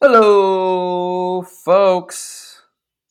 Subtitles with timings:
[0.00, 2.62] Hello, folks,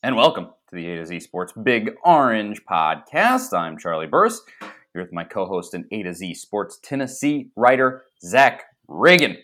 [0.02, 3.52] and welcome to the A to Z Sports Big Orange podcast.
[3.52, 8.62] I'm Charlie Burris, here with my co-host and A to Z Sports Tennessee writer, Zach
[8.88, 9.36] Ragan.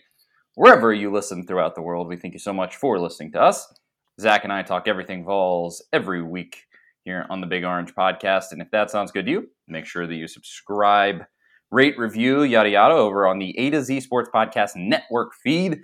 [0.55, 3.71] Wherever you listen throughout the world, we thank you so much for listening to us.
[4.19, 6.63] Zach and I talk everything Vols every week
[7.03, 8.53] here on the Big Orange podcast.
[8.53, 11.23] And if that sounds good to you, make sure that you subscribe,
[11.69, 15.81] rate, review, yada yada over on the A to Z Sports Podcast Network feed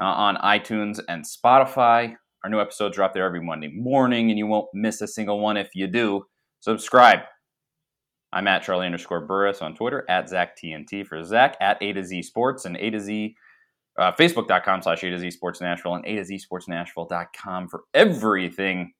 [0.00, 2.14] uh, on iTunes and Spotify.
[2.42, 5.56] Our new episodes drop there every Monday morning, and you won't miss a single one
[5.56, 6.26] if you do.
[6.60, 7.20] Subscribe.
[8.32, 12.02] I'm at Charlie underscore Burris on Twitter, at Zach TNT for Zach, at A to
[12.02, 13.36] Z Sports, and A to Z,
[13.98, 17.84] uh, Facebook.com slash A to Z Sports Nashville, and A to Z Sports Nashville.com for
[17.94, 18.92] everything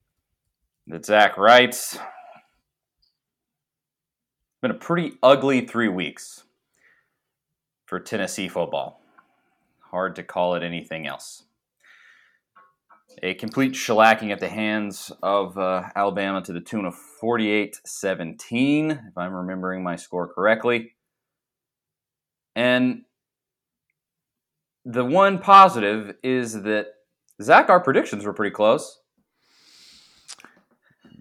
[0.86, 1.94] that Zach writes.
[1.94, 2.02] It's
[4.62, 6.44] been a pretty ugly three weeks
[7.86, 9.03] for Tennessee football.
[9.94, 11.44] Hard to call it anything else.
[13.22, 18.90] A complete shellacking at the hands of uh, Alabama to the tune of 48 17,
[18.90, 20.96] if I'm remembering my score correctly.
[22.56, 23.02] And
[24.84, 26.88] the one positive is that,
[27.40, 28.98] Zach, our predictions were pretty close.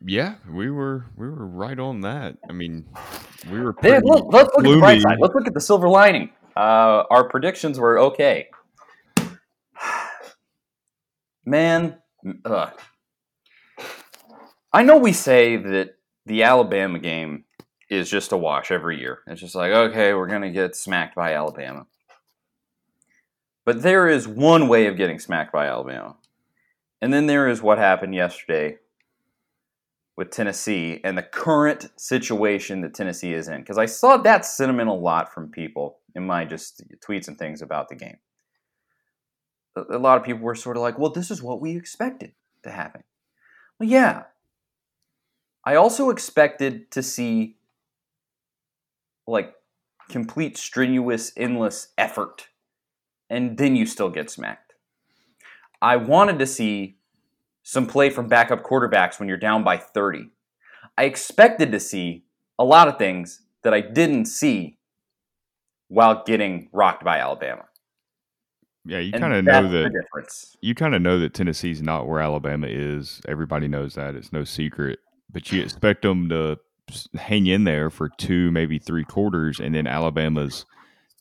[0.03, 2.37] Yeah, we were we were right on that.
[2.49, 2.87] I mean,
[3.51, 3.73] we were.
[3.73, 5.17] Pretty look, let's look at the bright side.
[5.19, 6.31] Let's look at the silver lining.
[6.57, 8.47] Uh, our predictions were okay.
[11.45, 11.97] Man,
[12.45, 12.71] ugh.
[14.71, 17.43] I know we say that the Alabama game
[17.89, 19.19] is just a wash every year.
[19.27, 21.85] It's just like, okay, we're going to get smacked by Alabama.
[23.65, 26.15] But there is one way of getting smacked by Alabama.
[27.01, 28.77] And then there is what happened yesterday
[30.15, 33.61] with Tennessee and the current situation that Tennessee is in.
[33.61, 37.61] Because I saw that sentiment a lot from people in my just tweets and things
[37.61, 38.17] about the game.
[39.75, 42.71] A lot of people were sort of like, well, this is what we expected to
[42.71, 43.03] happen.
[43.79, 44.23] Well, yeah.
[45.65, 47.57] I also expected to see
[49.25, 49.55] like
[50.09, 52.49] complete strenuous, endless effort,
[53.29, 54.73] and then you still get smacked.
[55.81, 56.97] I wanted to see
[57.63, 60.29] some play from backup quarterbacks when you're down by 30.
[60.97, 62.25] I expected to see
[62.59, 64.77] a lot of things that I didn't see
[65.87, 67.65] while getting rocked by Alabama.
[68.85, 70.57] Yeah, you kind of know that difference.
[70.61, 73.21] you kind of know that Tennessee's not where Alabama is.
[73.27, 74.15] Everybody knows that.
[74.15, 74.99] It's no secret.
[75.31, 76.59] But you expect them to
[77.15, 80.65] hang in there for two, maybe three quarters, and then Alabama's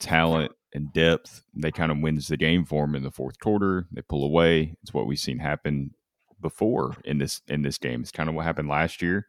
[0.01, 3.87] talent and depth, they kind of wins the game for them in the fourth quarter.
[3.93, 4.75] They pull away.
[4.83, 5.95] It's what we've seen happen
[6.41, 8.01] before in this in this game.
[8.01, 9.27] It's kind of what happened last year.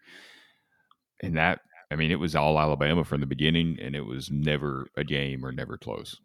[1.22, 1.62] And that,
[1.92, 5.46] I mean, it was all Alabama from the beginning, and it was never a game
[5.46, 6.20] or never close.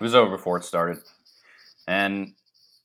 [0.00, 0.98] It was over before it started.
[1.90, 2.34] And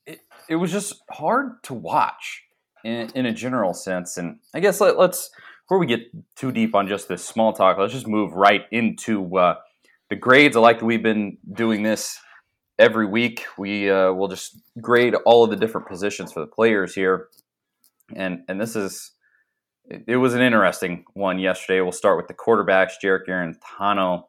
[0.08, 2.42] it, it was just hard to watch
[2.84, 4.18] in, in a general sense.
[4.18, 5.30] And I guess let, let's,
[5.66, 6.02] before we get
[6.36, 9.58] too deep on just this small talk, let's just move right into uh,
[10.10, 10.58] the grades.
[10.58, 12.18] I like that we've been doing this
[12.80, 13.46] every week.
[13.60, 17.28] We uh, will just grade all of the different positions for the players here.
[18.16, 19.12] And, and this is,
[20.08, 21.80] it, was an interesting one yesterday.
[21.82, 24.24] We'll start with the quarterbacks, Jarrett Guarantano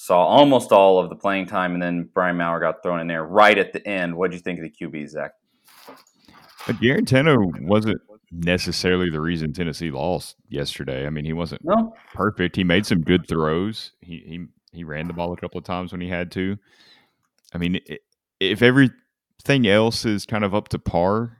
[0.00, 3.24] saw almost all of the playing time, and then Brian Maurer got thrown in there
[3.24, 4.16] right at the end.
[4.16, 5.32] What do you think of the QB, Zach?
[6.68, 8.00] But Guarantano wasn't
[8.30, 11.04] necessarily the reason Tennessee lost yesterday.
[11.04, 12.54] I mean, he wasn't No, perfect.
[12.54, 13.90] He made some good throws.
[14.00, 16.56] He he he ran the ball a couple of times when he had to.
[17.52, 17.80] I mean,
[18.38, 21.38] if everything else is kind of up to par,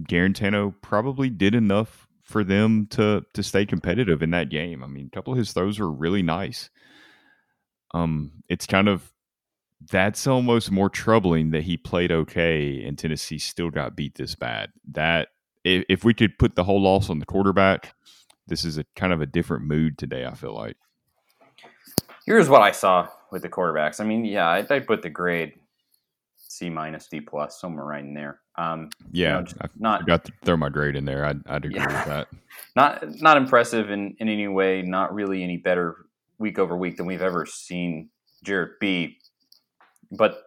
[0.00, 4.82] Guarantano probably did enough for them to to stay competitive in that game.
[4.82, 6.70] I mean, a couple of his throws were really nice.
[7.94, 9.12] Um, it's kind of
[9.90, 14.70] that's almost more troubling that he played okay and Tennessee still got beat this bad.
[14.92, 15.28] That
[15.64, 17.94] if, if we could put the whole loss on the quarterback,
[18.48, 20.26] this is a kind of a different mood today.
[20.26, 20.76] I feel like.
[22.26, 24.00] here's what I saw with the quarterbacks.
[24.00, 25.54] I mean, yeah, I, I put the grade
[26.36, 28.40] C minus D plus somewhere right in there.
[28.56, 31.24] Um, Yeah, know, just I not forgot to throw my grade in there.
[31.24, 31.88] I'd, I'd agree Yeah.
[31.88, 32.28] with that.
[32.76, 34.82] not not impressive in, in any way.
[34.82, 36.06] Not really any better
[36.42, 38.10] week over week than we've ever seen
[38.44, 39.18] Jarrett be.
[40.10, 40.42] But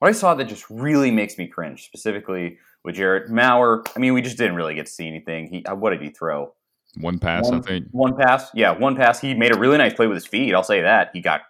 [0.00, 3.84] what I saw that just really makes me cringe, specifically with Jarrett Maurer.
[3.94, 5.48] I mean, we just didn't really get to see anything.
[5.48, 6.54] He, uh, what did he throw?
[7.00, 7.86] One pass, one, I think.
[7.92, 9.20] One pass, yeah, one pass.
[9.20, 10.54] He made a really nice play with his feet.
[10.54, 11.10] I'll say that.
[11.12, 11.42] He got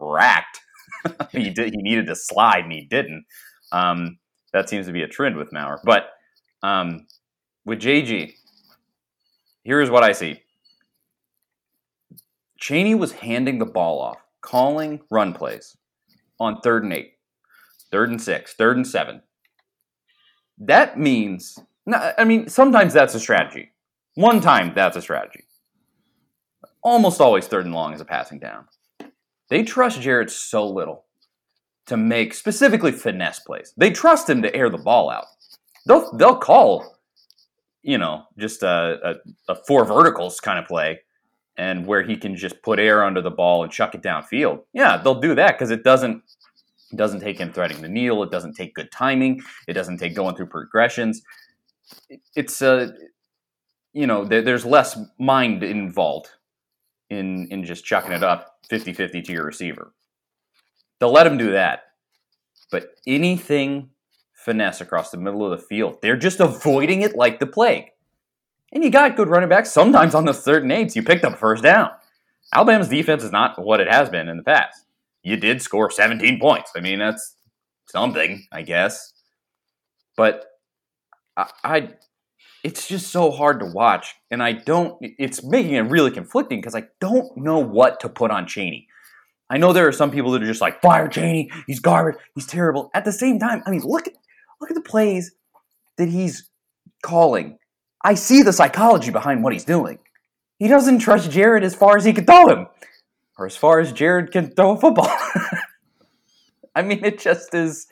[0.00, 0.60] racked.
[1.32, 1.74] he did.
[1.74, 3.26] He needed to slide, and he didn't.
[3.72, 4.18] Um,
[4.52, 5.80] that seems to be a trend with Maurer.
[5.84, 6.10] But
[6.62, 7.06] um,
[7.66, 8.32] with JG,
[9.64, 10.40] here's what I see.
[12.64, 15.76] Chaney was handing the ball off, calling run plays
[16.40, 17.12] on third and eight,
[17.90, 19.20] third and six, third and seven.
[20.56, 21.58] That means,
[21.92, 23.70] I mean, sometimes that's a strategy.
[24.14, 25.44] One time, that's a strategy.
[26.82, 28.64] Almost always third and long is a passing down.
[29.50, 31.04] They trust Jared so little
[31.84, 33.74] to make specifically finesse plays.
[33.76, 35.26] They trust him to air the ball out.
[35.86, 36.96] They'll they'll call,
[37.82, 39.18] you know, just a,
[39.48, 41.00] a, a four verticals kind of play,
[41.56, 44.62] and where he can just put air under the ball and chuck it downfield.
[44.72, 46.22] Yeah, they'll do that because it doesn't
[46.90, 48.22] it doesn't take him threading the needle.
[48.22, 49.42] It doesn't take good timing.
[49.66, 51.22] It doesn't take going through progressions.
[52.34, 52.88] It's a uh,
[53.92, 56.28] you know there's less mind involved
[57.10, 59.92] in in just chucking it up 50-50 to your receiver.
[60.98, 61.82] They'll let him do that.
[62.70, 63.90] But anything
[64.32, 67.90] finesse across the middle of the field, they're just avoiding it like the plague.
[68.74, 69.70] And you got good running backs.
[69.70, 71.90] Sometimes on the third and eights, you picked up first down.
[72.52, 74.84] Alabama's defense is not what it has been in the past.
[75.22, 76.72] You did score 17 points.
[76.76, 77.36] I mean, that's
[77.86, 79.12] something, I guess.
[80.16, 80.44] But
[81.36, 81.88] I, I
[82.64, 84.14] it's just so hard to watch.
[84.30, 88.30] And I don't, it's making it really conflicting because I don't know what to put
[88.30, 88.88] on Chaney.
[89.50, 92.46] I know there are some people that are just like, fire Chaney, he's garbage, he's
[92.46, 92.90] terrible.
[92.94, 94.14] At the same time, I mean, look at
[94.60, 95.32] look at the plays
[95.98, 96.48] that he's
[97.02, 97.58] calling.
[98.04, 99.98] I see the psychology behind what he's doing.
[100.58, 102.66] He doesn't trust Jared as far as he can throw him,
[103.38, 105.08] or as far as Jared can throw a football.
[106.74, 107.86] I mean, it just is.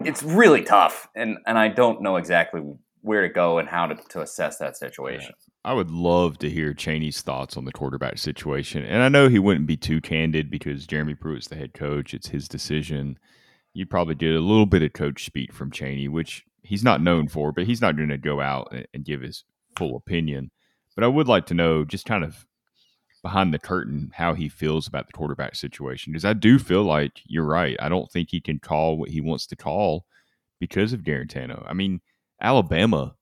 [0.00, 2.60] It's really tough, and and I don't know exactly
[3.00, 5.34] where to go and how to, to assess that situation.
[5.62, 8.82] I would love to hear Chaney's thoughts on the quarterback situation.
[8.82, 12.14] And I know he wouldn't be too candid because Jeremy Pruitt's the head coach.
[12.14, 13.18] It's his decision.
[13.74, 17.28] You probably did a little bit of coach speak from Chaney, which he's not known
[17.28, 19.44] for, but he's not going to go out and, and give his
[19.76, 20.50] full opinion.
[20.94, 22.46] But I would like to know just kind of
[23.22, 27.20] behind the curtain how he feels about the quarterback situation because I do feel like
[27.26, 27.76] you're right.
[27.80, 30.04] I don't think he can call what he wants to call
[30.60, 31.64] because of Guarantano.
[31.68, 32.00] I mean,
[32.40, 33.14] Alabama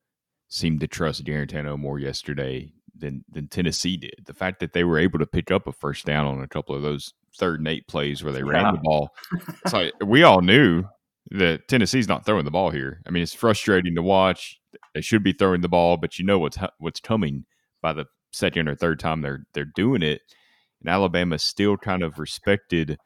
[0.49, 4.25] seemed to trust Guarantano more yesterday than than Tennessee did.
[4.27, 6.75] The fact that they were able to pick up a first down on a couple
[6.75, 8.51] of those third and eight plays where they yeah.
[8.51, 9.11] ran the ball,
[9.65, 10.85] it's like we all knew
[11.33, 13.01] that Tennessee's not throwing the ball here.
[13.07, 14.61] I mean, it's frustrating to watch.
[14.95, 17.45] They should be throwing the ball, but you know what's what's coming
[17.81, 20.23] by the second or third time they're they're doing it.
[20.81, 22.99] And Alabama still kind of respected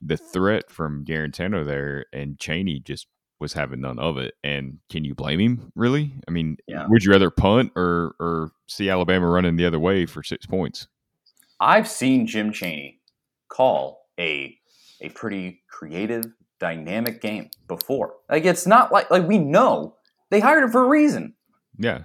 [0.00, 3.06] the threat from Guarantano there, and Chaney just
[3.38, 4.34] was having none of it.
[4.44, 5.72] And can you blame him?
[5.74, 6.12] Really?
[6.28, 6.86] I mean, yeah.
[6.88, 10.88] would you rather punt or or see Alabama running the other way for six points?
[11.58, 13.00] I've seen Jim Chaney
[13.48, 14.56] call a
[15.00, 16.26] a pretty creative,
[16.60, 18.14] dynamic game before.
[18.28, 19.96] Like it's not like like we know
[20.30, 21.34] they hired him for a reason.
[21.78, 22.02] Yeah.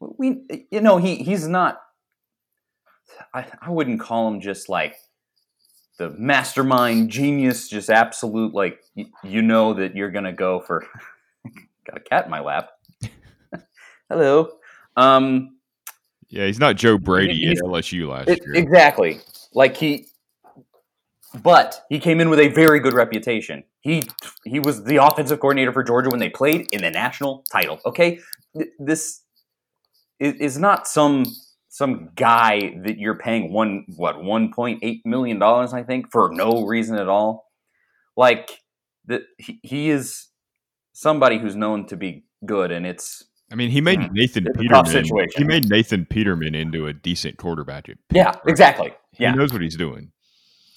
[0.00, 1.80] We you know he he's not.
[3.34, 4.94] I, I wouldn't call him just like
[5.98, 10.86] the mastermind genius, just absolute like y- you know that you're gonna go for.
[11.84, 12.70] got a cat in my lap.
[14.08, 14.50] Hello.
[14.96, 15.56] Um,
[16.28, 18.54] yeah, he's not Joe Brady at LSU last it, year.
[18.54, 19.20] Exactly.
[19.54, 20.06] Like he,
[21.42, 23.64] but he came in with a very good reputation.
[23.80, 24.04] He
[24.44, 27.80] he was the offensive coordinator for Georgia when they played in the national title.
[27.84, 28.20] Okay,
[28.78, 29.22] this
[30.18, 31.26] is not some
[31.68, 36.30] some guy that you're paying one what one point eight million dollars, I think, for
[36.32, 37.46] no reason at all.
[38.16, 38.50] Like
[39.06, 40.28] that, he, he is
[40.92, 43.24] somebody who's known to be good, and it's.
[43.50, 45.28] I mean, he made hmm, Nathan Peterman.
[45.34, 47.88] He made Nathan Peterman into a decent quarterback.
[48.12, 48.38] yeah, right?
[48.46, 48.92] exactly.
[49.18, 50.12] Yeah, he knows what he's doing.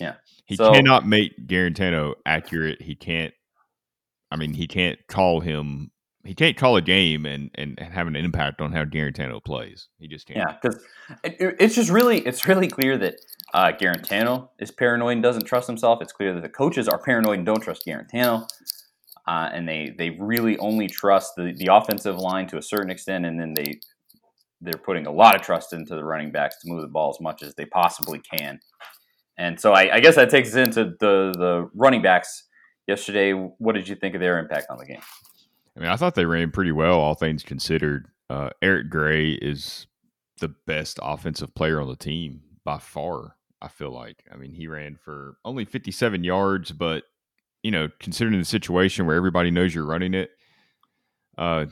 [0.02, 0.16] Yeah,
[0.46, 2.82] he so, cannot make Guarantano accurate.
[2.82, 3.34] He can't.
[4.30, 5.92] I mean, he can't call him
[6.24, 9.88] he can't call a game and, and have an impact on how Guarantano plays.
[9.98, 10.38] He just can't.
[10.38, 10.84] Yeah, because
[11.24, 13.16] it, it's just really it's really clear that
[13.54, 16.00] uh, Guarantano is paranoid and doesn't trust himself.
[16.02, 18.48] It's clear that the coaches are paranoid and don't trust Guarantano,
[19.28, 23.26] uh, and they they really only trust the the offensive line to a certain extent,
[23.26, 23.80] and then they
[24.62, 27.20] they're putting a lot of trust into the running backs to move the ball as
[27.20, 28.60] much as they possibly can.
[29.42, 32.44] And so I, I guess that takes us into the the running backs
[32.88, 33.32] yesterday.
[33.34, 35.02] What did you think of their impact on the game?
[35.76, 38.08] I mean, I thought they ran pretty well, all things considered.
[38.30, 39.88] Uh, Eric Gray is
[40.40, 43.36] the best offensive player on the team by far.
[43.64, 44.24] I feel like.
[44.32, 47.06] I mean, he ran for only 57 yards, but
[47.64, 50.30] you know, considering the situation where everybody knows you're running it,
[51.40, 51.66] uh,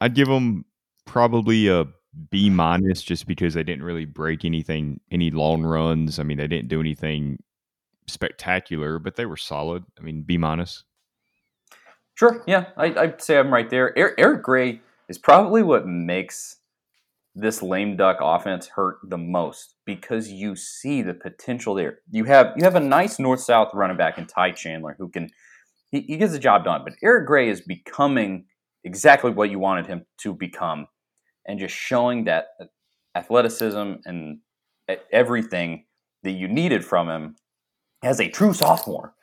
[0.00, 0.64] I'd give them
[1.04, 1.86] probably a
[2.30, 6.18] B minus just because they didn't really break anything, any long runs.
[6.18, 7.42] I mean, they didn't do anything
[8.06, 9.84] spectacular, but they were solid.
[9.98, 10.84] I mean, B minus.
[12.14, 12.42] Sure.
[12.46, 13.96] Yeah, I, would say I'm right there.
[13.98, 16.56] Eric Gray is probably what makes
[17.34, 21.98] this lame duck offense hurt the most because you see the potential there.
[22.10, 25.28] You have you have a nice north south running back in Ty Chandler who can
[25.90, 26.80] he, he gets the job done.
[26.82, 28.46] But Eric Gray is becoming
[28.84, 30.86] exactly what you wanted him to become,
[31.46, 32.48] and just showing that
[33.14, 34.38] athleticism and
[35.12, 35.84] everything
[36.22, 37.36] that you needed from him
[38.02, 39.14] as a true sophomore.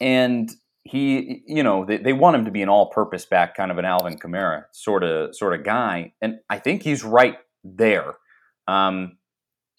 [0.00, 0.50] And
[0.84, 3.84] he, you know, they, they want him to be an all-purpose back, kind of an
[3.84, 8.14] Alvin Kamara sort of sort of guy, and I think he's right there.
[8.66, 9.18] Um,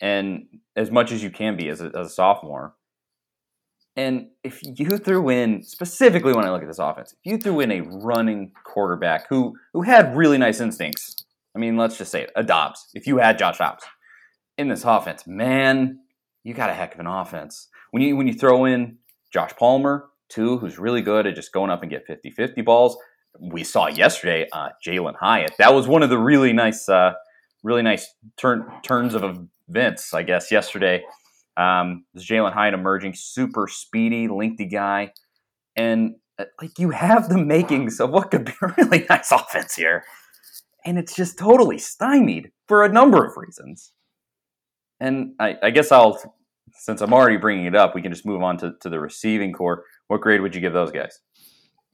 [0.02, 0.46] and
[0.76, 2.74] as much as you can be as a, as a sophomore.
[3.96, 7.60] And if you threw in specifically when I look at this offense, if you threw
[7.60, 11.26] in a running quarterback who who had really nice instincts,
[11.56, 12.88] I mean, let's just say it, a Dobbs.
[12.94, 13.84] If you had Josh Dobbs
[14.58, 16.00] in this offense, man,
[16.44, 17.68] you got a heck of an offense.
[17.92, 18.98] When you when you throw in
[19.32, 22.98] Josh Palmer, too, who's really good at just going up and get 50-50 balls.
[23.40, 25.54] We saw yesterday uh, Jalin Hyatt.
[25.58, 27.14] That was one of the really nice, uh,
[27.64, 31.04] really nice turn turns of events, I guess, yesterday.
[31.58, 35.14] Um, Jalin Hyatt emerging, super speedy, lengthy guy,
[35.76, 39.76] and uh, like you have the makings of what could be a really nice offense
[39.76, 40.04] here,
[40.90, 43.94] and it's just totally stymied for a number of reasons.
[45.00, 46.20] And I, I guess I'll
[46.72, 49.54] since I'm already bringing it up, we can just move on to, to the receiving
[49.54, 49.84] core.
[50.08, 51.20] What grade would you give those guys?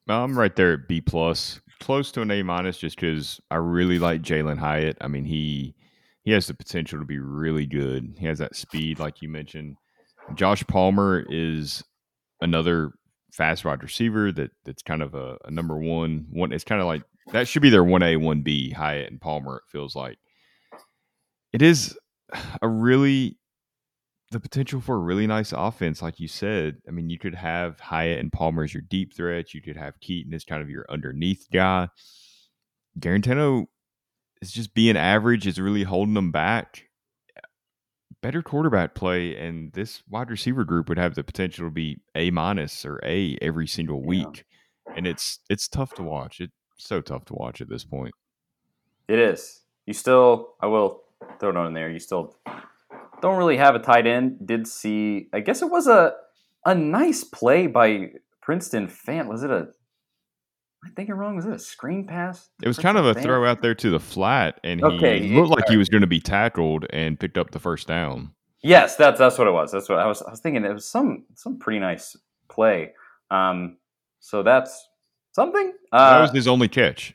[0.08, 3.56] Well, I'm right there at B plus, close to an A minus, just because I
[3.56, 4.98] really like Jalin Hyatt.
[5.02, 5.76] I mean, he
[6.24, 8.16] he has the potential to be really good.
[8.18, 9.76] He has that speed, like you mentioned.
[10.36, 11.84] Josh Palmer is
[12.40, 12.94] another
[13.34, 16.28] fast wide receiver that that's kind of a, a number one.
[16.32, 18.72] One, it's kind of like that should be their one A, one B.
[18.72, 19.58] Hyatt and Palmer.
[19.58, 20.18] It feels like
[21.54, 21.98] it is
[22.62, 23.38] a really
[24.32, 26.78] the potential for a really nice offense, like you said.
[26.88, 29.54] I mean, you could have Hyatt and Palmer as your deep threats.
[29.54, 31.90] You could have Keyton as kind of your underneath guy.
[33.00, 33.66] Guarantano
[34.42, 36.84] is just being average, is really holding them back.
[38.22, 42.32] Better quarterback play, and this wide receiver group would have the potential to be A
[42.32, 44.44] minus or A every single week.
[44.88, 44.94] Yeah.
[44.98, 46.40] And it's it's tough to watch.
[46.40, 48.14] It's so tough to watch at this point.
[49.08, 49.62] It is.
[49.86, 51.04] You still, I will
[51.40, 51.90] throw it on there.
[51.90, 52.36] You still
[53.22, 54.46] don't really have a tight end.
[54.46, 56.14] Did see, I guess it was a
[56.66, 58.10] a nice play by
[58.42, 59.28] Princeton Fant.
[59.28, 59.68] Was it a?
[60.84, 61.36] I think I'm wrong.
[61.36, 62.50] Was it a screen pass?
[62.62, 63.24] It was Princeton kind of a Fant?
[63.24, 66.08] throw out there to the flat, and he okay, looked like he was going to
[66.08, 68.32] be tackled and picked up the first down.
[68.64, 69.72] Yes, that's that's what it was.
[69.72, 70.22] That's what I was.
[70.24, 70.66] I was thinking.
[70.66, 72.16] It was some some pretty nice
[72.50, 72.94] play.
[73.30, 73.78] Um,
[74.20, 74.88] so that's
[75.36, 75.74] something.
[75.92, 77.14] Uh, that was his only catch.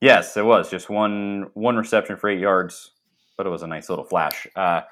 [0.00, 2.92] Yes, it was just one one reception for eight yards,
[3.36, 4.46] but it was a nice little flash.
[4.54, 4.82] Uh,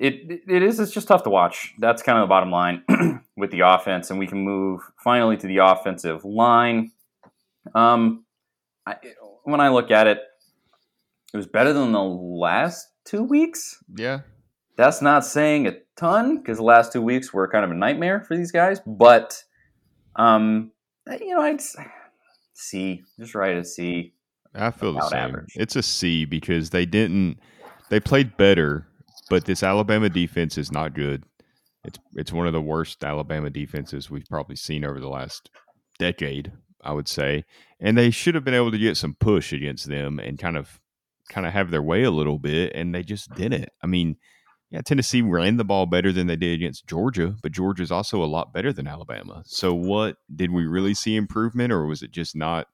[0.00, 1.74] it it is it's just tough to watch.
[1.78, 2.82] That's kind of the bottom line
[3.36, 6.92] with the offense, and we can move finally to the offensive line.
[7.74, 8.24] Um,
[8.86, 8.96] I,
[9.44, 10.18] when I look at it,
[11.32, 13.84] it was better than the last two weeks.
[13.94, 14.20] Yeah,
[14.78, 18.24] that's not saying a ton because the last two weeks were kind of a nightmare
[18.26, 18.80] for these guys.
[18.86, 19.42] But
[20.16, 20.71] um,
[21.10, 21.60] Uh, you know, I'd
[22.54, 24.14] C, just write a C.
[24.54, 25.18] I feel the same.
[25.18, 25.54] Average.
[25.56, 27.38] It's a C because they didn't.
[27.88, 28.86] They played better
[29.32, 31.24] but this Alabama defense is not good.
[31.84, 35.48] It's it's one of the worst Alabama defenses we've probably seen over the last
[35.98, 37.44] decade, I would say.
[37.80, 40.78] And they should have been able to get some push against them and kind of
[41.30, 43.70] kind of have their way a little bit, and they just didn't.
[43.82, 44.16] I mean,
[44.72, 48.26] yeah, Tennessee ran the ball better than they did against Georgia, but Georgia's also a
[48.26, 49.42] lot better than Alabama.
[49.44, 52.68] So what did we really see improvement or was it just not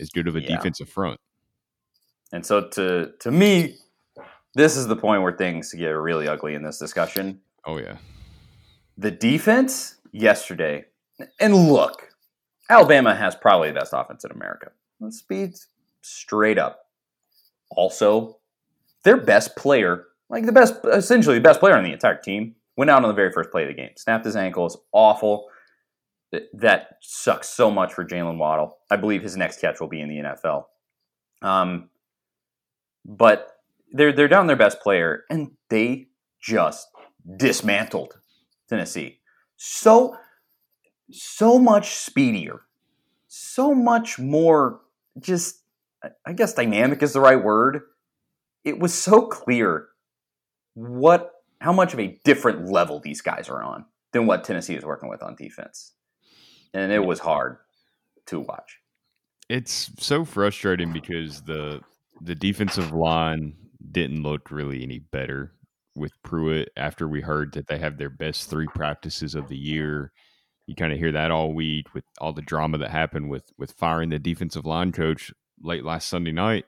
[0.00, 0.56] as good of a yeah.
[0.56, 1.20] defensive front?
[2.32, 3.76] And so to to me,
[4.54, 7.42] this is the point where things get really ugly in this discussion.
[7.66, 7.98] Oh yeah.
[8.96, 10.86] The defense yesterday,
[11.38, 12.08] and look,
[12.70, 14.70] Alabama has probably the best offense in America.
[14.98, 15.52] Let's be
[16.00, 16.86] straight up.
[17.70, 18.38] Also,
[19.02, 22.90] their best player, like the best, essentially the best player on the entire team, went
[22.90, 23.90] out on the very first play of the game.
[23.96, 24.66] Snapped his ankle.
[24.66, 25.46] Is awful.
[26.52, 28.78] That sucks so much for Jaylen Waddle.
[28.90, 30.64] I believe his next catch will be in the NFL.
[31.40, 31.88] Um,
[33.04, 33.58] but
[33.92, 36.08] they're they're down their best player, and they
[36.40, 36.88] just
[37.36, 38.18] dismantled
[38.68, 39.20] Tennessee.
[39.56, 40.16] So
[41.12, 42.62] so much speedier,
[43.28, 44.80] so much more.
[45.20, 45.60] Just
[46.26, 47.82] I guess dynamic is the right word.
[48.64, 49.90] It was so clear
[50.74, 54.84] what how much of a different level these guys are on than what Tennessee is
[54.84, 55.92] working with on defense.
[56.72, 57.58] And it was hard
[58.26, 58.80] to watch.
[59.48, 61.80] It's so frustrating because the
[62.20, 63.54] the defensive line
[63.92, 65.52] didn't look really any better
[65.94, 70.12] with Pruitt after we heard that they have their best three practices of the year.
[70.66, 73.72] You kind of hear that all week with all the drama that happened with with
[73.72, 76.64] firing the defensive line coach late last Sunday night.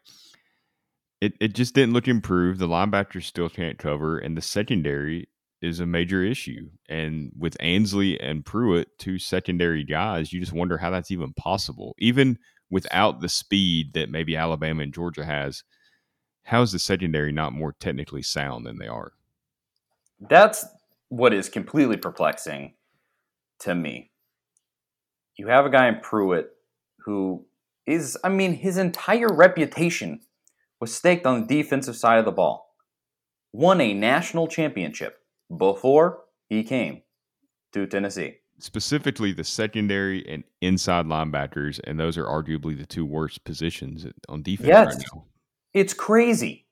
[1.26, 2.60] It it just didn't look improved.
[2.60, 5.28] The linebackers still can't cover, and the secondary
[5.60, 6.70] is a major issue.
[6.88, 11.96] And with Ansley and Pruitt, two secondary guys, you just wonder how that's even possible.
[11.98, 12.38] Even
[12.70, 15.64] without the speed that maybe Alabama and Georgia has,
[16.44, 19.10] how is the secondary not more technically sound than they are?
[20.20, 20.64] That's
[21.08, 22.74] what is completely perplexing
[23.60, 24.12] to me.
[25.34, 26.50] You have a guy in Pruitt
[26.98, 27.44] who
[27.84, 30.20] is, I mean, his entire reputation
[30.80, 32.74] was staked on the defensive side of the ball.
[33.52, 35.18] Won a national championship
[35.56, 37.02] before he came
[37.72, 38.36] to Tennessee.
[38.58, 44.42] Specifically, the secondary and inside linebackers, and those are arguably the two worst positions on
[44.42, 44.94] defense yes.
[44.94, 45.24] right now.
[45.74, 46.66] It's crazy.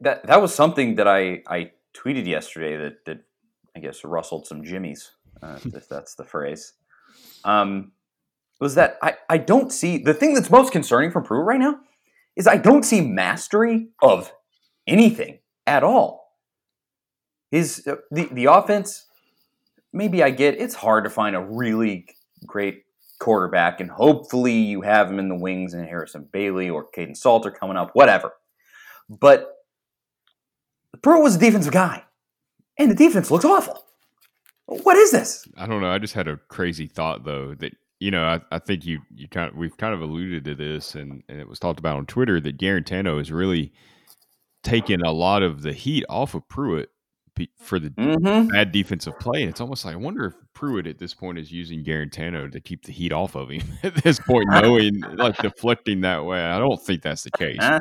[0.00, 3.24] That that was something that I, I tweeted yesterday that, that
[3.74, 5.10] I guess rustled some jimmies,
[5.42, 6.74] uh, if that's the phrase.
[7.44, 7.92] Um,
[8.60, 11.80] was that I, I don't see the thing that's most concerning from Pruitt right now
[12.36, 14.32] is I don't see mastery of
[14.86, 16.32] anything at all.
[17.50, 19.06] His uh, the the offense,
[19.92, 22.06] maybe I get it's hard to find a really
[22.46, 22.84] great
[23.20, 27.50] quarterback, and hopefully you have him in the wings and Harrison Bailey or Kaidon Salter
[27.50, 28.32] coming up, whatever.
[29.08, 29.50] But
[31.02, 32.04] Pruitt was a defensive guy,
[32.78, 33.84] and the defense looks awful.
[34.66, 35.46] What is this?
[35.56, 35.90] I don't know.
[35.90, 39.28] I just had a crazy thought though that you know I, I think you you
[39.28, 42.04] kind of we've kind of alluded to this and, and it was talked about on
[42.04, 43.72] Twitter that Guarantano is really
[44.62, 46.90] taken a lot of the heat off of Pruitt
[47.58, 48.48] for the Mm-hmm.
[48.48, 49.42] bad defensive play.
[49.42, 52.60] And it's almost like I wonder if Pruitt at this point is using Guarantano to
[52.60, 56.40] keep the heat off of him at this point, knowing like deflecting that way.
[56.42, 57.56] I don't think that's the case.
[57.58, 57.80] Huh?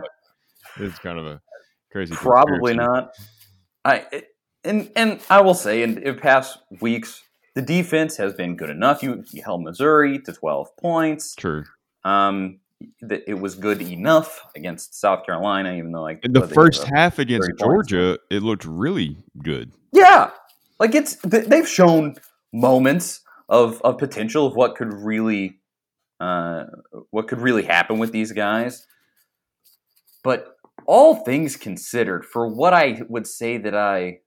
[0.77, 1.41] but It's kind of a
[1.91, 2.15] crazy.
[2.15, 3.11] Probably not.
[3.85, 4.23] I
[4.63, 7.21] and and I will say in, in past weeks
[7.55, 9.03] the defense has been good enough.
[9.03, 11.35] You, you held Missouri to twelve points.
[11.35, 11.63] True.
[12.03, 12.59] Um,
[13.01, 17.19] that it was good enough against South Carolina, even though like In the first half
[17.19, 17.89] against 30 points.
[17.89, 19.71] Georgia, it looked really good.
[19.91, 20.31] Yeah,
[20.79, 22.15] like it's th- they've shown
[22.51, 25.59] moments of of potential of what could really,
[26.19, 26.65] uh,
[27.11, 28.85] what could really happen with these guys.
[30.23, 34.19] But all things considered, for what I would say that I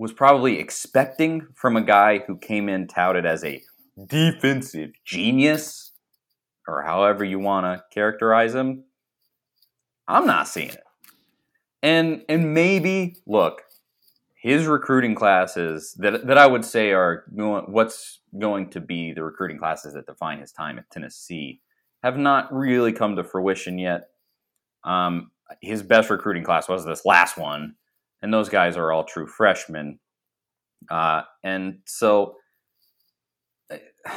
[0.00, 3.60] was probably expecting from a guy who came in touted as a
[4.06, 5.92] defensive genius,
[6.66, 8.84] or however you want to characterize him,
[10.08, 10.82] I'm not seeing it.
[11.82, 13.60] And and maybe look,
[14.34, 19.58] his recruiting classes that that I would say are what's going to be the recruiting
[19.58, 21.60] classes that define his time at Tennessee
[22.02, 24.08] have not really come to fruition yet.
[24.82, 27.74] Um, his best recruiting class was this last one,
[28.22, 29.98] and those guys are all true freshmen.
[30.90, 32.36] Uh, and so
[33.70, 33.78] eh,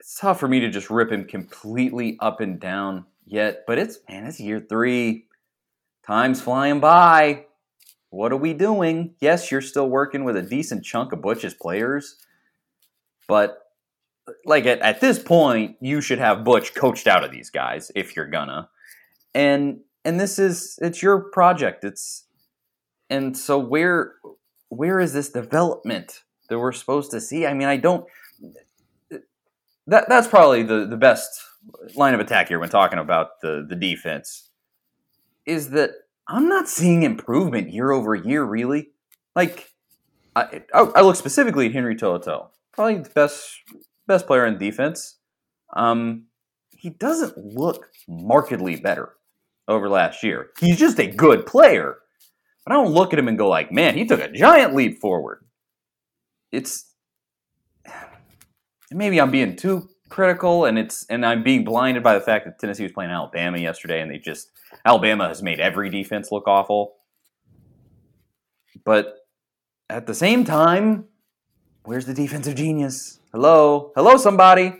[0.00, 3.64] it's tough for me to just rip him completely up and down yet.
[3.66, 5.26] But it's man, it's year three.
[6.06, 7.46] Time's flying by.
[8.10, 9.14] What are we doing?
[9.20, 12.16] Yes, you're still working with a decent chunk of Butch's players,
[13.26, 13.58] but
[14.44, 18.14] like at, at this point, you should have Butch coached out of these guys if
[18.14, 18.68] you're gonna.
[19.34, 21.84] And and this is it's your project.
[21.84, 22.26] It's
[23.10, 24.14] and so where
[24.68, 27.46] where is this development that we're supposed to see?
[27.46, 28.06] I mean, I don't
[29.86, 31.42] that that's probably the, the best
[31.96, 34.50] line of attack here when talking about the, the defense
[35.46, 35.90] is that
[36.28, 38.90] I'm not seeing improvement year over year, really.
[39.34, 39.72] Like,
[40.36, 43.60] I, I, look specifically at Henry Toto, probably the best
[44.06, 45.18] best player in defense.
[45.74, 46.24] Um,
[46.70, 49.14] he doesn't look markedly better
[49.68, 50.50] over last year.
[50.60, 51.98] He's just a good player,
[52.64, 55.00] but I don't look at him and go like, man, he took a giant leap
[55.00, 55.44] forward.
[56.50, 56.92] It's
[58.90, 62.58] maybe I'm being too critical, and it's and I'm being blinded by the fact that
[62.58, 64.50] Tennessee was playing Alabama yesterday, and they just
[64.84, 66.96] Alabama has made every defense look awful.
[68.84, 69.16] But
[69.90, 71.06] at the same time,
[71.84, 73.20] where's the defensive genius?
[73.32, 74.74] Hello, hello, somebody.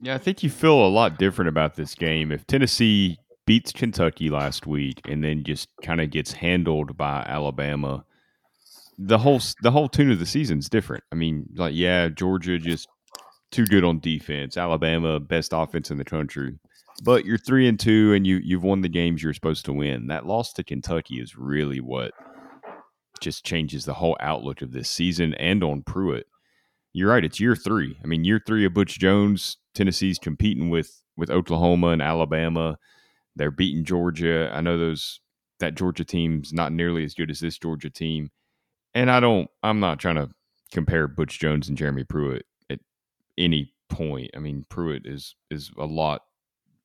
[0.00, 4.30] Yeah, I think you feel a lot different about this game if Tennessee beats Kentucky
[4.30, 8.04] last week and then just kind of gets handled by Alabama.
[8.98, 11.04] The whole the whole tune of the season's different.
[11.10, 12.88] I mean, like yeah, Georgia just
[13.50, 14.56] too good on defense.
[14.56, 16.58] Alabama best offense in the country.
[17.04, 20.08] But you're 3 and 2 and you you've won the games you're supposed to win.
[20.08, 22.12] That loss to Kentucky is really what
[23.20, 26.26] just changes the whole outlook of this season and on Pruitt.
[26.92, 27.24] You're right.
[27.24, 27.96] It's year three.
[28.04, 29.56] I mean, year three of Butch Jones.
[29.74, 32.76] Tennessee's competing with with Oklahoma and Alabama.
[33.36, 34.50] They're beating Georgia.
[34.52, 35.20] I know those
[35.60, 38.30] that Georgia team's not nearly as good as this Georgia team.
[38.94, 39.48] And I don't.
[39.62, 40.30] I'm not trying to
[40.72, 42.80] compare Butch Jones and Jeremy Pruitt at
[43.38, 44.30] any point.
[44.36, 46.22] I mean, Pruitt is is a lot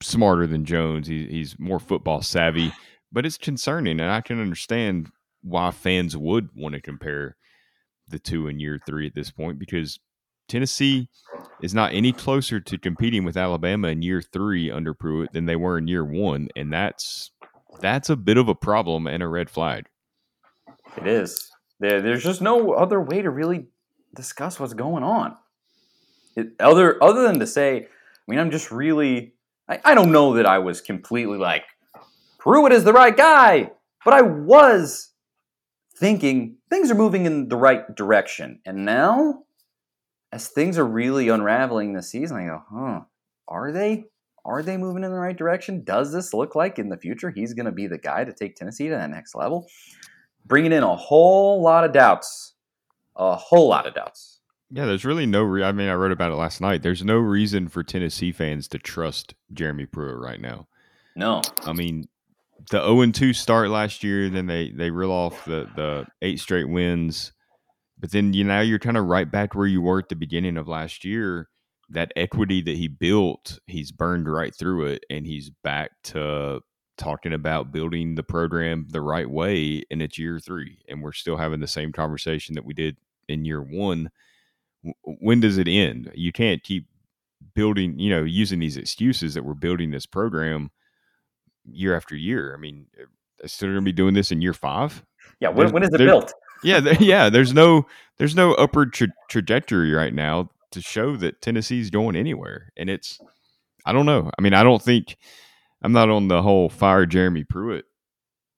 [0.01, 1.07] smarter than Jones.
[1.07, 2.71] He, he's more football savvy,
[3.11, 5.09] but it's concerning, and I can understand
[5.41, 7.35] why fans would want to compare
[8.07, 9.99] the two in year three at this point because
[10.47, 11.09] Tennessee
[11.61, 15.55] is not any closer to competing with Alabama in year three under Pruitt than they
[15.55, 17.31] were in year one, and that's
[17.79, 19.87] that's a bit of a problem and a red flag.
[20.97, 21.51] It is.
[21.79, 23.67] There, there's just no other way to really
[24.15, 25.35] discuss what's going on.
[26.35, 27.87] It, other other than to say, I
[28.27, 29.33] mean, I'm just really.
[29.67, 31.65] I, I don't know that I was completely like
[32.39, 33.71] Pruitt is the right guy,
[34.05, 35.11] but I was
[35.97, 39.43] thinking things are moving in the right direction, and now
[40.31, 43.01] as things are really unraveling this season, I go, huh,
[43.47, 44.05] are they?
[44.45, 45.83] Are they moving in the right direction?
[45.83, 48.55] Does this look like in the future he's going to be the guy to take
[48.55, 49.67] Tennessee to that next level?
[50.45, 52.53] Bringing in a whole lot of doubts.
[53.17, 54.39] A whole lot of doubts.
[54.69, 55.43] Yeah, there's really no.
[55.43, 56.81] Re- I mean, I wrote about it last night.
[56.81, 60.67] There's no reason for Tennessee fans to trust Jeremy Pruitt right now.
[61.15, 62.07] No, I mean,
[62.69, 66.69] the 0 2 start last year, then they they reel off the the eight straight
[66.69, 67.31] wins.
[67.99, 70.57] But then you now you're kind of right back where you were at the beginning
[70.57, 71.49] of last year.
[71.89, 76.59] That equity that he built, he's burned right through it, and he's back to
[76.97, 79.83] talking about building the program the right way.
[79.89, 82.97] And it's year three, and we're still having the same conversation that we did
[83.29, 84.09] in year one.
[85.03, 86.11] When does it end?
[86.13, 86.87] You can't keep
[87.53, 90.71] building, you know, using these excuses that we're building this program
[91.65, 92.53] year after year.
[92.53, 95.03] I mean, eh, still going to be doing this in year five.
[95.39, 96.33] Yeah, when, when is it built?
[96.63, 97.29] Yeah, there, yeah.
[97.29, 97.85] There's no
[98.17, 103.19] there's no upward tra- trajectory right now to show that Tennessee's going anywhere, and it's
[103.85, 104.29] I don't know.
[104.37, 105.17] I mean, I don't think
[105.81, 107.85] I'm not on the whole fire Jeremy Pruitt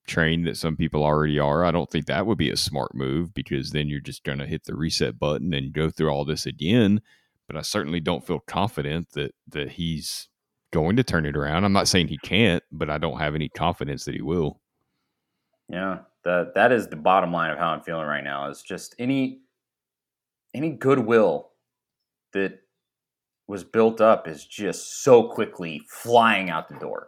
[0.07, 1.63] train that some people already are.
[1.63, 4.47] I don't think that would be a smart move because then you're just going to
[4.47, 7.01] hit the reset button and go through all this again.
[7.47, 10.29] But I certainly don't feel confident that that he's
[10.71, 11.63] going to turn it around.
[11.63, 14.59] I'm not saying he can't, but I don't have any confidence that he will.
[15.67, 18.49] Yeah, that that is the bottom line of how I'm feeling right now.
[18.49, 19.41] Is just any
[20.53, 21.51] any goodwill
[22.33, 22.59] that
[23.47, 27.07] was built up is just so quickly flying out the door.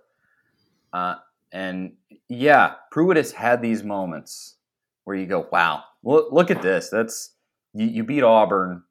[0.91, 1.15] Uh,
[1.51, 1.93] and
[2.29, 4.57] yeah, Pruitt has had these moments
[5.03, 6.89] where you go, "Wow, look, look at this!
[6.89, 7.35] That's
[7.73, 8.83] you, you beat Auburn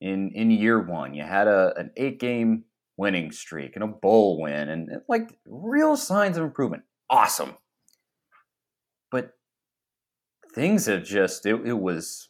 [0.00, 1.14] in in year one.
[1.14, 2.64] You had a an eight game
[2.96, 6.82] winning streak and a bowl win, and like real signs of improvement.
[7.08, 7.56] Awesome.
[10.54, 12.28] Things have just it, it was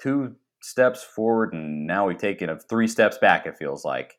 [0.00, 4.14] two steps forward and now we've taken a three steps back it feels like.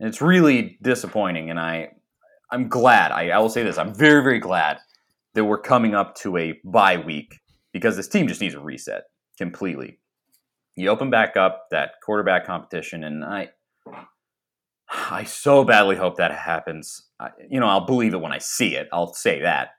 [0.00, 1.90] And it's really disappointing and i
[2.52, 4.78] i'm glad I, I will say this i'm very very glad
[5.34, 7.40] that we're coming up to a bye week
[7.72, 9.04] because this team just needs a reset
[9.36, 9.98] completely.
[10.76, 13.48] You open back up that quarterback competition and i
[15.10, 17.08] i so badly hope that happens.
[17.20, 19.70] I, you know i'll believe it when i see it i'll say that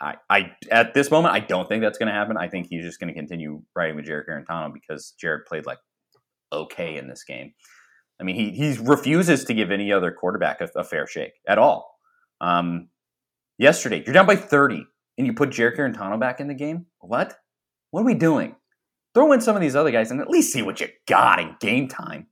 [0.00, 2.36] I, I at this moment I don't think that's going to happen.
[2.36, 5.78] I think he's just going to continue riding with Jarrett Guarantano because Jared played like
[6.52, 7.52] okay in this game.
[8.20, 11.58] I mean, he he refuses to give any other quarterback a, a fair shake at
[11.58, 11.98] all.
[12.40, 12.88] Um,
[13.58, 14.84] yesterday, you're down by 30,
[15.16, 16.86] and you put Jarrett Guarantano back in the game.
[17.00, 17.36] What?
[17.90, 18.56] What are we doing?
[19.14, 21.56] Throw in some of these other guys and at least see what you got in
[21.60, 22.26] game time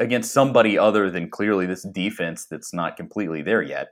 [0.00, 3.88] against somebody other than clearly this defense that's not completely there yet.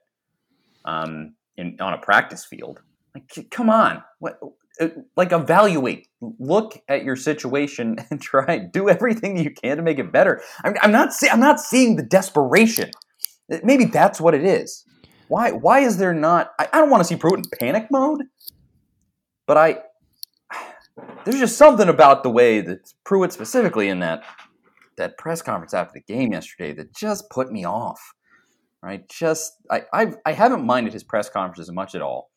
[0.85, 2.81] Um, in on a practice field.
[3.15, 4.39] Like, come on, what?
[4.81, 6.09] Uh, like, evaluate,
[6.41, 10.43] look at your situation, and try do everything you can to make it better.
[10.65, 11.13] I'm, I'm not.
[11.13, 12.91] See, I'm not seeing the desperation.
[13.63, 14.85] Maybe that's what it is.
[15.29, 15.53] Why?
[15.53, 16.53] Why is there not?
[16.59, 18.23] I, I don't want to see Pruitt in panic mode,
[19.47, 19.79] but I.
[21.25, 24.23] There's just something about the way that Pruitt specifically in that
[24.97, 28.15] that press conference after the game yesterday that just put me off
[28.85, 29.09] right?
[29.09, 32.31] Just I I've, I haven't minded his press conferences much at all.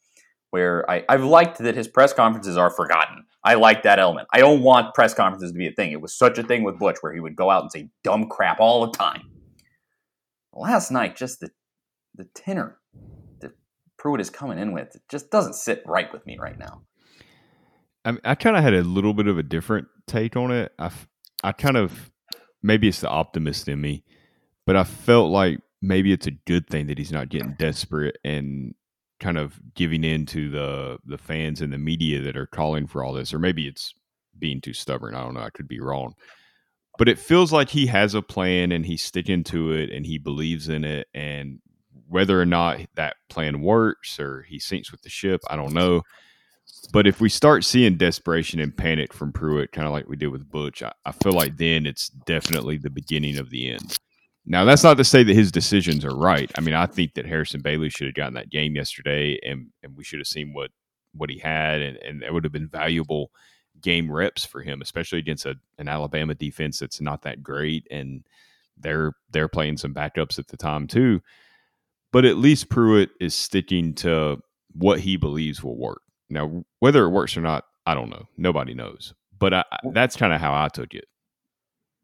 [0.52, 3.26] Where I, I've liked that his press conferences are forgotten.
[3.44, 4.30] I like that element.
[4.32, 5.92] I don't want press conferences to be a thing.
[5.92, 8.30] It was such a thing with Butch where he would go out and say dumb
[8.30, 9.24] crap all the time.
[10.54, 11.50] Last night, just the
[12.16, 12.80] the tenor
[13.42, 13.52] that
[14.00, 16.84] Pruitt is coming in with, it just doesn't sit right with me right now.
[18.06, 20.72] I, I kind of had a little bit of a different take on it.
[20.80, 20.92] I,
[21.44, 22.10] I kind of
[22.64, 24.04] maybe it's the optimist in me,
[24.66, 28.74] but I felt like maybe it's a good thing that he's not getting desperate and
[29.20, 33.04] kind of giving in to the the fans and the media that are calling for
[33.04, 33.94] all this, or maybe it's
[34.38, 35.16] being too stubborn.
[35.16, 35.42] I don't know.
[35.42, 36.14] I could be wrong.
[36.98, 40.18] But it feels like he has a plan and he's sticking to it and he
[40.18, 41.08] believes in it.
[41.14, 41.60] And
[42.08, 46.02] whether or not that plan works or he sinks with the ship, I don't know.
[46.92, 50.28] But if we start seeing desperation and panic from Pruitt, kind of like we did
[50.28, 53.98] with Butch, I, I feel like then it's definitely the beginning of the end.
[54.50, 56.50] Now, that's not to say that his decisions are right.
[56.58, 59.96] I mean, I think that Harrison Bailey should have gotten that game yesterday, and, and
[59.98, 60.72] we should have seen what
[61.14, 63.32] what he had, and, and it would have been valuable
[63.82, 68.24] game reps for him, especially against a, an Alabama defense that's not that great, and
[68.78, 71.22] they're they're playing some backups at the time too.
[72.14, 74.38] But at least Pruitt is sticking to
[74.74, 76.02] what he believes will work.
[76.30, 78.28] Now, whether it works or not, I don't know.
[78.38, 79.14] Nobody knows.
[79.38, 81.06] But I, that's kind of how I took it.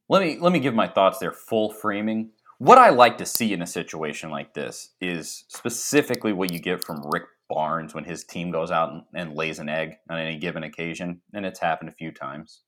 [0.09, 1.31] Let me let me give my thoughts there.
[1.31, 2.31] Full framing.
[2.57, 6.83] What I like to see in a situation like this is specifically what you get
[6.83, 10.37] from Rick Barnes when his team goes out and, and lays an egg on any
[10.37, 12.61] given occasion, and it's happened a few times.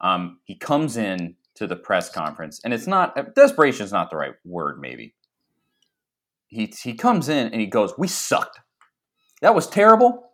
[0.00, 4.16] Um, he comes in to the press conference, and it's not desperation is not the
[4.16, 5.14] right word, maybe.
[6.48, 8.60] He he comes in and he goes, "We sucked.
[9.40, 10.30] That was terrible.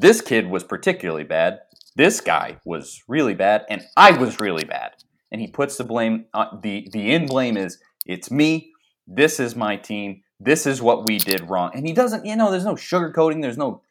[0.00, 1.60] This kid was particularly bad.
[1.96, 4.92] This guy was really bad, and I was really bad."
[5.34, 6.26] And he puts the blame.
[6.32, 8.70] Uh, the the in blame is it's me.
[9.04, 10.22] This is my team.
[10.38, 11.72] This is what we did wrong.
[11.74, 12.24] And he doesn't.
[12.24, 13.42] You know, there's no sugarcoating.
[13.42, 13.82] There's no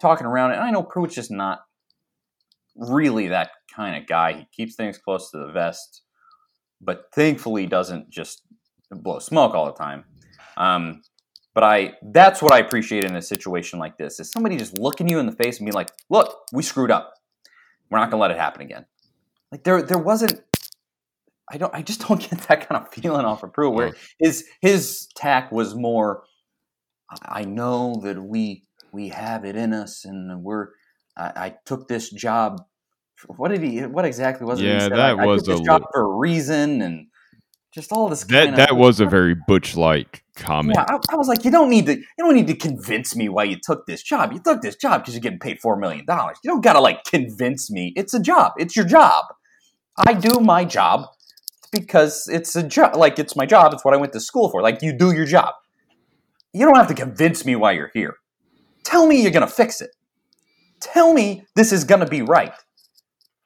[0.00, 0.56] talking around it.
[0.56, 1.60] I know Pruitt's just not
[2.74, 4.32] really that kind of guy.
[4.32, 6.02] He keeps things close to the vest,
[6.80, 8.42] but thankfully doesn't just
[8.90, 10.02] blow smoke all the time.
[10.56, 11.02] Um,
[11.54, 15.08] but I that's what I appreciate in a situation like this is somebody just looking
[15.08, 17.14] you in the face and being like, "Look, we screwed up.
[17.88, 18.84] We're not going to let it happen again."
[19.52, 20.42] Like there there wasn't
[21.50, 24.44] I don't I just don't get that kind of feeling off of Pruitt where his
[24.60, 26.24] his tack was more
[27.22, 30.68] I know that we we have it in us and we're
[31.16, 32.62] I, I took this job
[33.36, 36.02] what did he what exactly was it yeah that I, was I a job for
[36.02, 37.06] a reason and
[37.74, 40.76] just all this that that was a very butch like comment.
[40.76, 43.28] Yeah I, I, was like you don't need to you don't need to convince me
[43.28, 44.32] why you took this job.
[44.32, 46.38] You took this job because you're getting paid four million dollars.
[46.42, 47.92] You don't gotta like convince me.
[47.94, 48.52] It's a job.
[48.58, 49.24] It's your job.
[50.06, 51.08] I do my job
[51.70, 52.96] because it's a job.
[52.96, 53.72] Like it's my job.
[53.72, 54.62] It's what I went to school for.
[54.62, 55.54] Like you do your job.
[56.52, 58.16] You don't have to convince me why you're here.
[58.84, 59.90] Tell me you're gonna fix it.
[60.80, 62.52] Tell me this is gonna be right.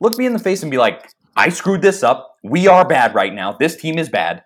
[0.01, 2.37] Look me in the face and be like, I screwed this up.
[2.43, 3.53] We are bad right now.
[3.53, 4.43] This team is bad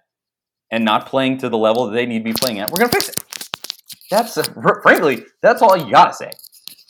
[0.71, 2.71] and not playing to the level that they need to be playing at.
[2.71, 3.23] We're gonna fix it.
[4.11, 4.39] That's
[4.83, 6.31] frankly, that's all you gotta say.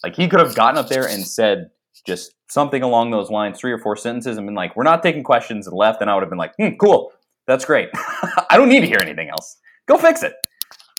[0.04, 1.70] Like he could have gotten up there and said
[2.06, 5.22] just something along those lines, three or four sentences, and been like, "We're not taking
[5.22, 7.12] questions," and left, and I would have been like, hmm, "Cool,
[7.46, 7.90] that's great.
[7.94, 9.56] I don't need to hear anything else.
[9.86, 10.34] Go fix it."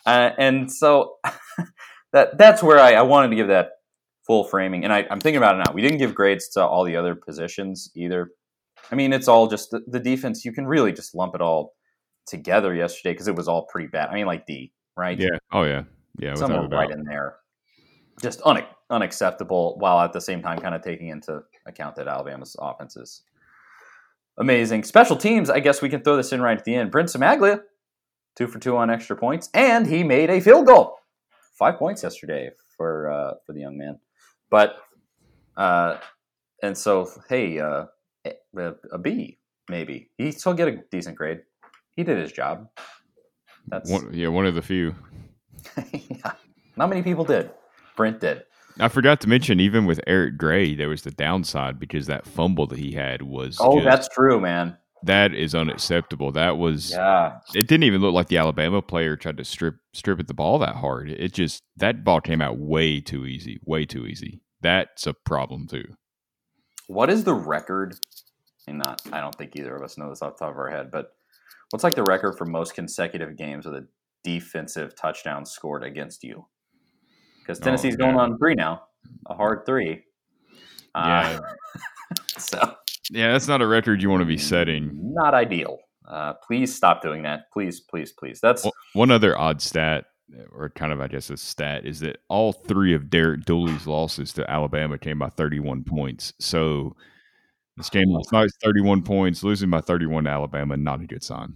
[0.06, 1.16] Uh, and so
[2.12, 3.72] that that's where I, I, wanted to give that
[4.26, 4.84] full framing.
[4.84, 5.74] And I, am thinking about it now.
[5.74, 8.30] We didn't give grades to all the other positions either.
[8.90, 10.44] I mean, it's all just the, the defense.
[10.44, 11.74] You can really just lump it all
[12.26, 14.08] together yesterday because it was all pretty bad.
[14.08, 15.18] I mean, like D, right?
[15.18, 15.38] Yeah.
[15.52, 15.82] Oh yeah.
[16.18, 16.34] Yeah.
[16.34, 17.36] Someone right in there.
[18.22, 22.56] Just un- unacceptable while at the same time kind of taking into account that Alabama's
[22.58, 23.22] offense is
[24.38, 24.84] amazing.
[24.84, 26.90] Special teams, I guess we can throw this in right at the end.
[26.90, 27.62] Brent Cimaglia,
[28.36, 30.98] two for two on extra points, and he made a field goal.
[31.58, 33.98] Five points yesterday for uh, for the young man.
[34.50, 34.76] But
[35.56, 35.98] uh,
[36.62, 37.86] and so hey, uh,
[38.56, 41.42] a B maybe he still get a decent grade.
[41.92, 42.68] He did his job.
[43.66, 44.94] That's one, yeah, one of the few.
[45.92, 46.32] yeah,
[46.76, 47.50] not many people did.
[47.98, 48.44] Brent did.
[48.80, 52.66] I forgot to mention, even with Eric Gray, there was the downside because that fumble
[52.68, 53.58] that he had was.
[53.60, 54.78] Oh, just, that's true, man.
[55.02, 56.32] That is unacceptable.
[56.32, 56.92] That was.
[56.92, 57.38] Yeah.
[57.54, 60.60] It didn't even look like the Alabama player tried to strip strip at the ball
[60.60, 61.10] that hard.
[61.10, 64.40] It just that ball came out way too easy, way too easy.
[64.60, 65.84] That's a problem too.
[66.86, 67.96] What is the record?
[68.66, 70.70] And not, I don't think either of us know this off the top of our
[70.70, 71.12] head, but
[71.70, 73.88] what's like the record for most consecutive games with a
[74.24, 76.46] defensive touchdown scored against you?
[77.48, 78.82] Because oh, Tennessee's oh, going on three now,
[79.26, 80.04] a hard three.
[80.94, 81.40] Uh, yeah.
[82.38, 82.74] so
[83.10, 84.90] yeah, that's not a record you want to be setting.
[85.14, 85.78] Not ideal.
[86.06, 87.50] Uh, please stop doing that.
[87.52, 88.38] Please, please, please.
[88.40, 90.04] That's one other odd stat,
[90.52, 94.32] or kind of I guess a stat, is that all three of Derek Dooley's losses
[94.34, 96.34] to Alabama came by 31 points.
[96.38, 96.96] So
[97.78, 101.54] this game last night 31 points, losing by 31 to Alabama, not a good sign.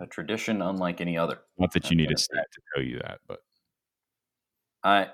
[0.00, 1.38] A tradition unlike any other.
[1.58, 3.40] Not that you need a stat to tell you that, but
[4.84, 5.08] I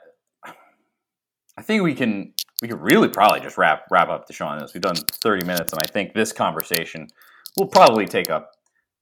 [1.56, 4.58] I think we can we could really probably just wrap wrap up the show on
[4.58, 4.74] this.
[4.74, 7.08] We've done 30 minutes, and I think this conversation
[7.56, 8.52] will probably take up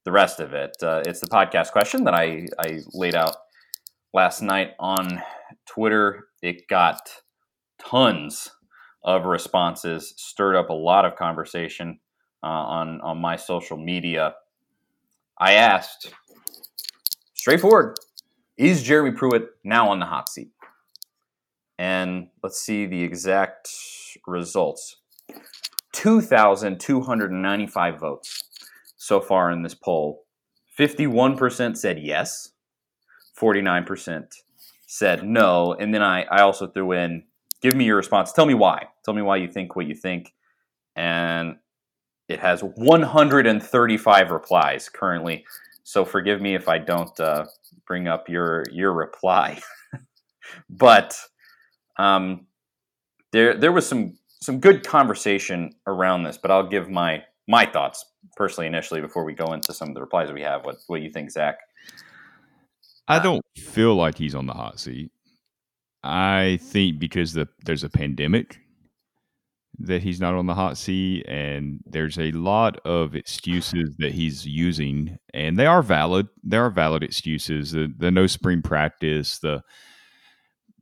[0.04, 0.76] the rest of it.
[0.82, 3.36] Uh, it's the podcast question that I I laid out
[4.12, 5.22] last night on
[5.66, 6.28] Twitter.
[6.42, 7.10] It got
[7.78, 8.50] tons
[9.04, 11.98] of responses, stirred up a lot of conversation
[12.42, 14.34] uh, on on my social media.
[15.38, 16.12] I asked,
[17.34, 17.96] straightforward,
[18.56, 20.50] is Jeremy Pruitt now on the hot seat?
[22.02, 23.70] And let's see the exact
[24.26, 24.96] results.
[25.92, 28.44] 2,295 votes
[28.96, 30.24] so far in this poll.
[30.78, 32.52] 51% said yes,
[33.40, 34.24] 49%
[34.86, 35.74] said no.
[35.74, 37.22] And then I, I also threw in,
[37.60, 38.32] give me your response.
[38.32, 38.88] Tell me why.
[39.04, 40.34] Tell me why you think what you think.
[40.96, 41.56] And
[42.28, 45.44] it has 135 replies currently.
[45.84, 47.44] So forgive me if I don't uh,
[47.86, 49.60] bring up your your reply.
[50.70, 51.16] but
[51.98, 52.46] um,
[53.32, 56.38] there there was some some good conversation around this.
[56.38, 58.04] But I'll give my my thoughts
[58.36, 60.64] personally initially before we go into some of the replies that we have.
[60.64, 61.58] What what you think, Zach?
[63.08, 65.10] I don't feel like he's on the hot seat.
[66.04, 68.58] I think because the there's a pandemic
[69.78, 74.46] that he's not on the hot seat, and there's a lot of excuses that he's
[74.46, 76.28] using, and they are valid.
[76.42, 77.72] There are valid excuses.
[77.72, 79.62] The, the no spring practice, the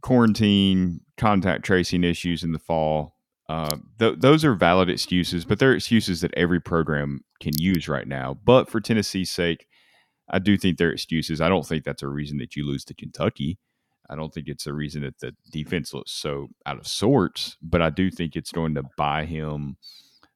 [0.03, 3.15] quarantine, contact tracing issues in the fall.
[3.49, 8.07] Uh, th- those are valid excuses, but they're excuses that every program can use right
[8.07, 8.39] now.
[8.45, 9.67] But for Tennessee's sake,
[10.31, 11.41] I do think they're excuses.
[11.41, 13.59] I don't think that's a reason that you lose to Kentucky.
[14.09, 17.83] I don't think it's a reason that the defense looks so out of sorts, but
[17.83, 19.77] I do think it's going to buy him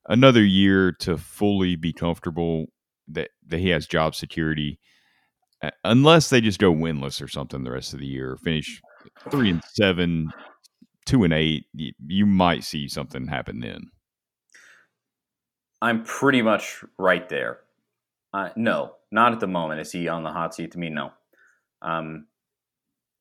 [0.07, 2.67] another year to fully be comfortable
[3.09, 4.79] that, that he has job security,
[5.63, 8.81] uh, unless they just go winless or something the rest of the year, finish
[9.31, 10.31] three and seven,
[11.07, 11.67] two and eight.
[11.73, 13.91] You, you might see something happen then.
[15.83, 17.61] I'm pretty much right there.
[18.33, 19.81] Uh, no, not at the moment.
[19.81, 20.73] Is he on the hot seat?
[20.73, 21.13] To me, no.
[21.83, 22.27] Um,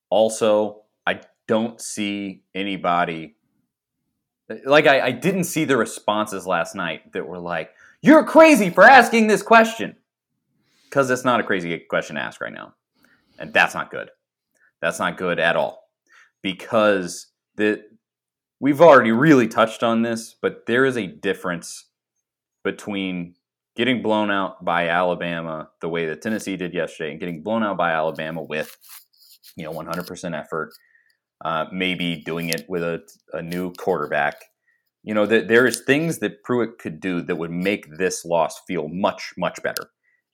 [0.10, 3.36] also, I don't see anybody
[4.66, 8.84] like I, I didn't see the responses last night that were like, "You're crazy for
[8.84, 9.96] asking this question,"
[10.86, 12.74] because it's not a crazy question to ask right now,
[13.40, 14.10] and that's not good.
[14.82, 15.83] That's not good at all,
[16.44, 17.82] because the
[18.60, 21.90] we've already really touched on this, but there is a difference
[22.64, 23.34] between
[23.76, 27.78] getting blown out by Alabama the way that Tennessee did yesterday and getting blown out
[27.78, 28.78] by Alabama with
[29.56, 30.72] you know 100% effort
[31.44, 33.02] uh, maybe doing it with a,
[33.34, 34.36] a new quarterback.
[35.04, 38.62] You know that there is things that pruitt could do that would make this loss
[38.68, 39.90] feel much much better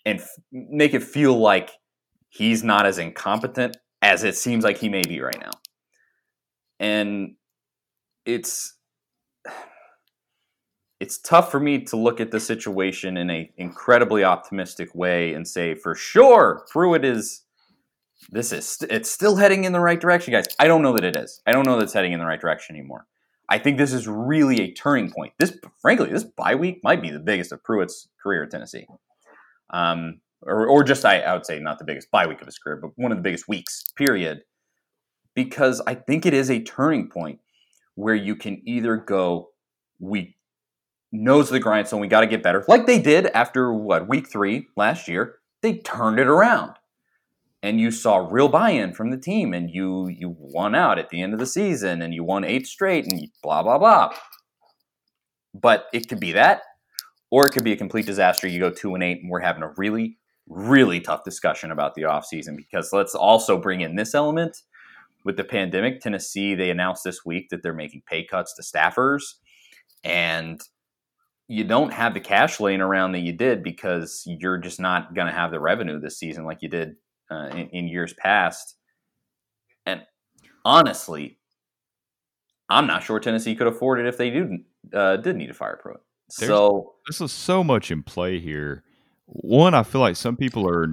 [0.05, 1.71] and f- make it feel like
[2.29, 5.51] he's not as incompetent as it seems like he may be right now
[6.79, 7.35] and
[8.25, 8.75] it's
[10.99, 15.47] it's tough for me to look at the situation in a incredibly optimistic way and
[15.47, 17.43] say for sure Pruitt is
[18.31, 20.45] this is it's still heading in the right direction, guys.
[20.59, 21.41] I don't know that it is.
[21.47, 23.05] I don't know that it's heading in the right direction anymore.
[23.49, 25.33] I think this is really a turning point.
[25.39, 28.85] This, frankly, this bye week might be the biggest of Pruitt's career at Tennessee,
[29.71, 32.59] um, or, or just I, I would say not the biggest bye week of his
[32.59, 33.85] career, but one of the biggest weeks.
[33.95, 34.41] Period.
[35.43, 37.39] Because I think it is a turning point
[37.95, 39.49] where you can either go,
[39.99, 40.35] we
[41.13, 44.67] to the grindstone, we got to get better, like they did after what week three
[44.75, 45.35] last year.
[45.61, 46.75] They turned it around
[47.61, 51.21] and you saw real buy-in from the team and you you won out at the
[51.21, 54.13] end of the season and you won eight straight and blah blah blah
[55.53, 56.61] but it could be that
[57.31, 59.63] or it could be a complete disaster you go two and eight and we're having
[59.63, 64.63] a really really tough discussion about the offseason because let's also bring in this element
[65.29, 69.21] with the pandemic tennessee they announced this week that they're making pay cuts to staffers
[70.03, 70.59] and
[71.47, 75.27] you don't have the cash laying around that you did because you're just not going
[75.27, 76.95] to have the revenue this season like you did
[77.31, 78.75] uh, in, in, years past.
[79.87, 80.03] And
[80.63, 81.39] honestly,
[82.69, 84.59] I'm not sure Tennessee could afford it if they do
[84.93, 86.01] uh, did need a fire Pruitt.
[86.29, 88.83] So this is so much in play here.
[89.31, 90.87] One, I feel like some people are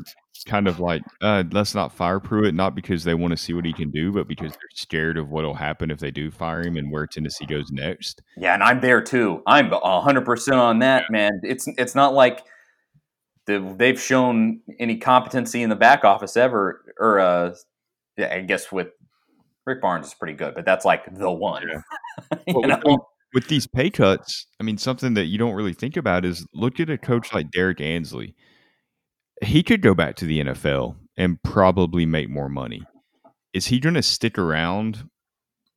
[0.45, 3.65] kind of like, uh, let's not fire Pruitt, not because they want to see what
[3.65, 6.77] he can do, but because they're scared of what'll happen if they do fire him
[6.77, 8.23] and where Tennessee goes next.
[8.37, 9.43] Yeah, and I'm there too.
[9.47, 11.41] I'm 100% on that, man.
[11.43, 12.45] It's it's not like
[13.47, 17.55] the, they've shown any competency in the back office ever, or uh,
[18.19, 18.89] yeah, I guess with
[19.65, 21.63] Rick Barnes is pretty good, but that's like the one.
[21.69, 22.39] Yeah.
[22.55, 23.01] well, with,
[23.35, 26.81] with, these pay cuts, I mean, something that you don't really think about is look
[26.81, 28.35] at a coach like Derrick Ansley.
[29.43, 32.83] He could go back to the NFL and probably make more money.
[33.53, 35.09] Is he going to stick around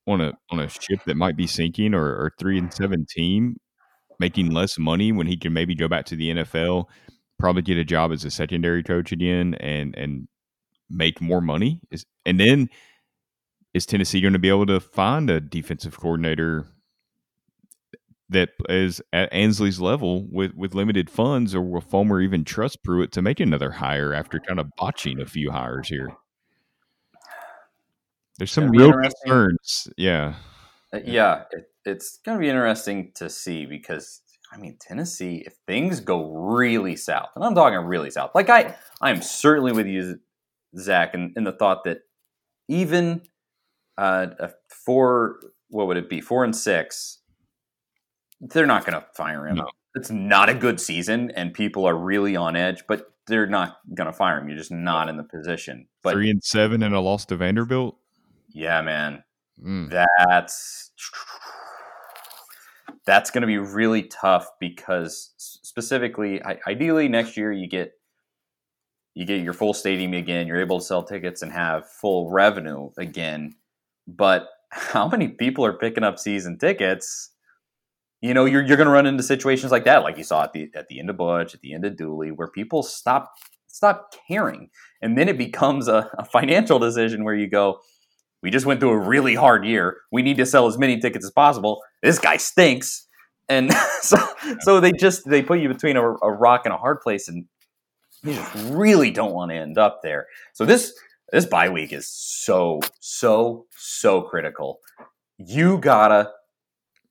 [0.07, 3.57] on a on a ship that might be sinking or, or three and seven team,
[4.19, 6.85] making less money when he can maybe go back to the NFL?
[7.39, 10.27] probably get a job as a secondary coach again and and
[10.89, 12.67] make more money is and then
[13.73, 16.65] is Tennessee going to be able to find a defensive coordinator
[18.29, 23.11] that is at Ansley's level with, with limited funds, or will Fulmer even trust Pruitt
[23.13, 26.09] to make another hire after kind of botching a few hires here?
[28.37, 29.89] There's some real concerns.
[29.97, 30.35] Yeah.
[30.93, 34.21] Uh, yeah, it, it's going to be interesting to see because
[34.51, 38.75] I mean Tennessee, if things go really south, and I'm talking really south, like I,
[39.01, 40.19] I am certainly with you,
[40.77, 41.99] Zach, in, in the thought that
[42.69, 43.23] even
[43.97, 44.27] uh,
[44.85, 47.19] four, what would it be, four and six,
[48.41, 49.55] they're not going to fire him.
[49.55, 49.69] No.
[49.95, 54.07] It's not a good season, and people are really on edge, but they're not going
[54.07, 54.47] to fire him.
[54.47, 55.87] You're just not in the position.
[56.03, 57.97] But three and seven and a loss to Vanderbilt.
[58.49, 59.23] Yeah, man,
[59.63, 59.89] mm.
[59.89, 60.91] that's
[63.05, 67.93] that's going to be really tough because specifically, ideally next year you get
[69.15, 70.47] you get your full stadium again.
[70.47, 73.55] You're able to sell tickets and have full revenue again.
[74.07, 77.31] But how many people are picking up season tickets?
[78.21, 80.53] You know, you're, you're going to run into situations like that, like you saw at
[80.53, 83.33] the at the end of Butch, at the end of Dooley, where people stop
[83.67, 84.69] stop caring,
[85.01, 87.79] and then it becomes a, a financial decision where you go,
[88.41, 89.97] we just went through a really hard year.
[90.11, 91.81] We need to sell as many tickets as possible.
[92.01, 93.07] This guy stinks.
[93.47, 94.17] And so,
[94.61, 97.45] so they just they put you between a, a rock and a hard place, and
[98.23, 100.27] you just really don't want to end up there.
[100.53, 100.93] So this
[101.31, 104.79] this bye week is so so so critical.
[105.37, 106.31] You gotta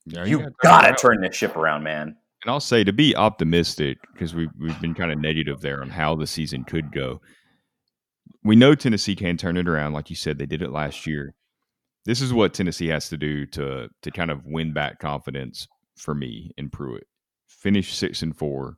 [0.09, 2.15] you, you gotta, gotta turn this ship around, man.
[2.43, 5.89] And I'll say to be optimistic because we've we've been kind of negative there on
[5.89, 7.19] how the season could go
[8.43, 9.93] we know Tennessee can turn it around.
[9.93, 11.35] Like you said, they did it last year.
[12.05, 16.15] This is what Tennessee has to do to to kind of win back confidence for
[16.15, 17.07] me in Pruitt.
[17.47, 18.77] Finish six and four,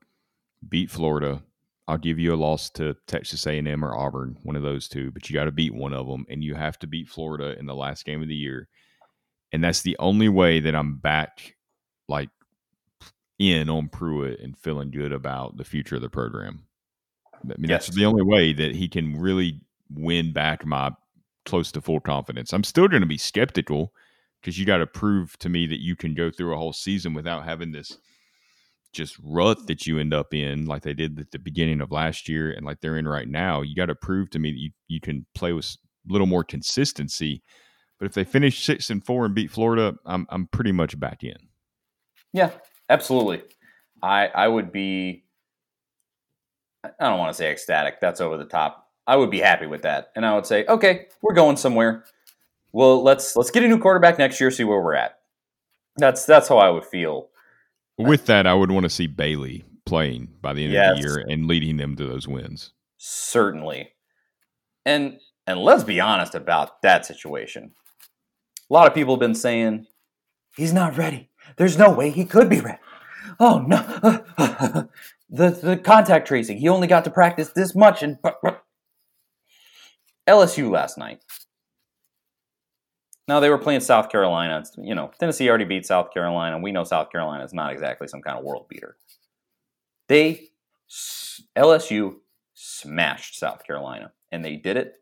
[0.67, 1.43] beat Florida.
[1.87, 5.29] I'll give you a loss to Texas A&M or Auburn, one of those two, but
[5.29, 7.75] you got to beat one of them, and you have to beat Florida in the
[7.75, 8.69] last game of the year.
[9.51, 11.55] And that's the only way that I'm back,
[12.07, 12.29] like
[13.37, 16.63] in on Pruitt and feeling good about the future of the program.
[17.43, 17.87] I mean, yes.
[17.87, 20.91] that's the only way that he can really win back my
[21.45, 22.53] close to full confidence.
[22.53, 23.93] I'm still going to be skeptical
[24.41, 27.13] because you got to prove to me that you can go through a whole season
[27.13, 27.97] without having this
[28.93, 32.27] just rut that you end up in, like they did at the beginning of last
[32.27, 33.61] year and like they're in right now.
[33.61, 35.65] You got to prove to me that you, you can play with
[36.09, 37.41] a little more consistency.
[38.01, 41.23] But if they finish six and four and beat Florida, I'm I'm pretty much back
[41.23, 41.37] in.
[42.33, 42.49] Yeah,
[42.89, 43.43] absolutely.
[44.01, 45.25] I I would be
[46.83, 48.01] I don't want to say ecstatic.
[48.01, 48.87] That's over the top.
[49.05, 52.05] I would be happy with that, and I would say, okay, we're going somewhere.
[52.71, 54.49] Well, let's let's get a new quarterback next year.
[54.49, 55.19] See where we're at.
[55.97, 57.29] That's that's how I would feel.
[57.99, 60.89] With that, I would want to see Bailey playing by the end yes.
[60.89, 62.71] of the year and leading them to those wins.
[62.97, 63.91] Certainly,
[64.87, 67.73] and and let's be honest about that situation.
[68.71, 69.85] A lot of people have been saying
[70.55, 71.29] he's not ready.
[71.57, 72.79] There's no way he could be ready.
[73.37, 73.77] Oh no!
[75.29, 76.57] the the contact tracing.
[76.57, 78.17] He only got to practice this much and
[80.25, 81.19] LSU last night.
[83.27, 84.63] Now they were playing South Carolina.
[84.77, 86.57] You know, Tennessee already beat South Carolina.
[86.57, 88.95] We know South Carolina is not exactly some kind of world beater.
[90.07, 90.47] They
[91.57, 92.15] LSU
[92.53, 95.00] smashed South Carolina, and they did it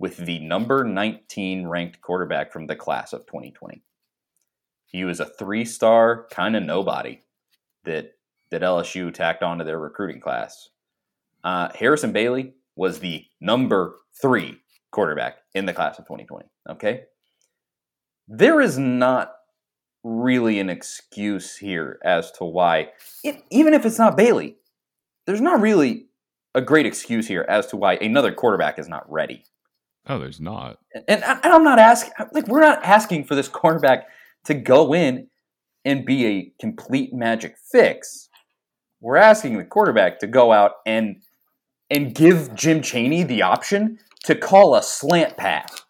[0.00, 3.82] with the number 19 ranked quarterback from the class of 2020.
[4.86, 7.20] He was a three-star kind of nobody
[7.84, 8.14] that
[8.50, 10.70] that LSU tacked onto their recruiting class.
[11.44, 14.58] Uh, Harrison Bailey was the number three
[14.90, 16.46] quarterback in the class of 2020.
[16.68, 17.04] Okay.
[18.26, 19.34] There is not
[20.02, 22.88] really an excuse here as to why,
[23.22, 24.56] it, even if it's not Bailey,
[25.26, 26.06] there's not really
[26.54, 29.44] a great excuse here as to why another quarterback is not ready.
[30.06, 30.78] Oh, there's not.
[30.94, 34.02] And, and I'm not asking, like, we're not asking for this cornerback
[34.46, 35.28] to go in
[35.84, 38.28] and be a complete magic fix.
[39.00, 41.22] We're asking the quarterback to go out and
[41.90, 45.82] and give Jim Chaney the option to call a slant pass,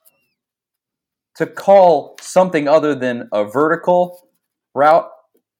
[1.36, 4.28] to call something other than a vertical
[4.74, 5.10] route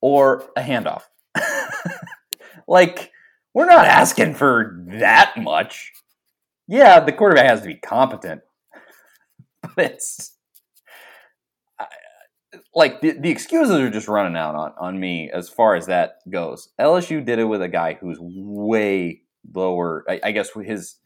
[0.01, 1.03] or a handoff.
[2.69, 3.11] like,
[3.53, 5.93] we're not asking for that much.
[6.71, 8.43] Yeah, the quarterback has to be competent,
[9.75, 10.37] but it's
[12.77, 16.19] like the, the excuses are just running out on, on me as far as that
[16.31, 16.69] goes.
[16.81, 20.05] LSU did it with a guy who's way lower.
[20.09, 20.97] I, I guess his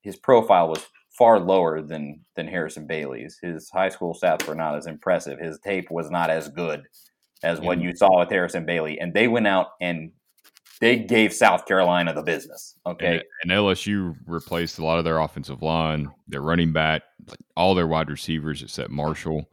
[0.00, 0.86] his profile was
[1.18, 3.38] far lower than than Harrison Bailey's.
[3.42, 5.38] His high school stats were not as impressive.
[5.38, 6.84] His tape was not as good
[7.42, 8.98] as what you saw with Harrison Bailey.
[8.98, 10.12] And they went out and
[10.80, 12.76] they gave South Carolina the business.
[12.86, 17.02] Okay, and, and, LSU replaced a lot of their offensive line, their running back,
[17.56, 19.48] all their wide receivers except Marshall.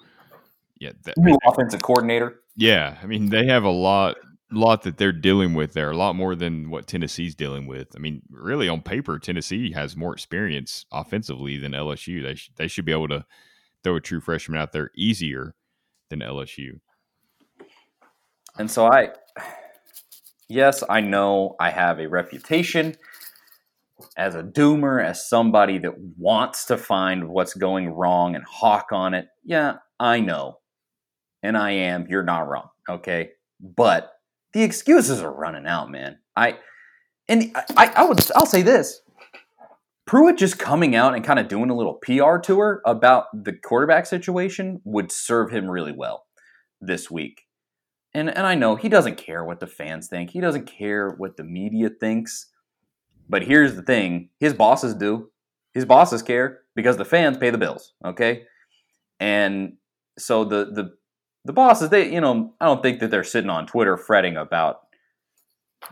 [0.80, 2.42] Yeah, that, new offensive coordinator.
[2.56, 4.18] Yeah, I mean they have a lot,
[4.52, 7.88] lot that they're dealing with there, a lot more than what Tennessee's dealing with.
[7.96, 12.22] I mean, really on paper, Tennessee has more experience offensively than LSU.
[12.22, 13.26] They sh- they should be able to
[13.84, 15.56] throw a true freshman out there easier
[16.10, 16.80] than LSU.
[18.58, 19.10] And so I,
[20.50, 22.96] yes, I know I have a reputation
[24.18, 29.14] as a doomer, as somebody that wants to find what's going wrong and hawk on
[29.14, 29.28] it.
[29.44, 30.60] Yeah, I know.
[31.44, 32.08] And I am.
[32.10, 32.70] You're not wrong.
[32.90, 33.32] Okay.
[33.60, 34.12] But
[34.54, 36.18] the excuses are running out, man.
[36.36, 36.58] I,
[37.28, 39.02] and I, I would, I'll say this.
[40.06, 44.06] Pruitt just coming out and kind of doing a little PR tour about the quarterback
[44.06, 46.26] situation would serve him really well
[46.80, 47.45] this week.
[48.16, 50.32] And and I know he doesn't care what the fans think.
[50.32, 52.48] He doesn't care what the media thinks.
[53.28, 55.32] But here's the thing, his bosses do.
[55.74, 58.44] His bosses care because the fans pay the bills, okay?
[59.20, 59.74] And
[60.18, 60.94] so the the
[61.44, 64.78] the bosses, they, you know, I don't think that they're sitting on Twitter fretting about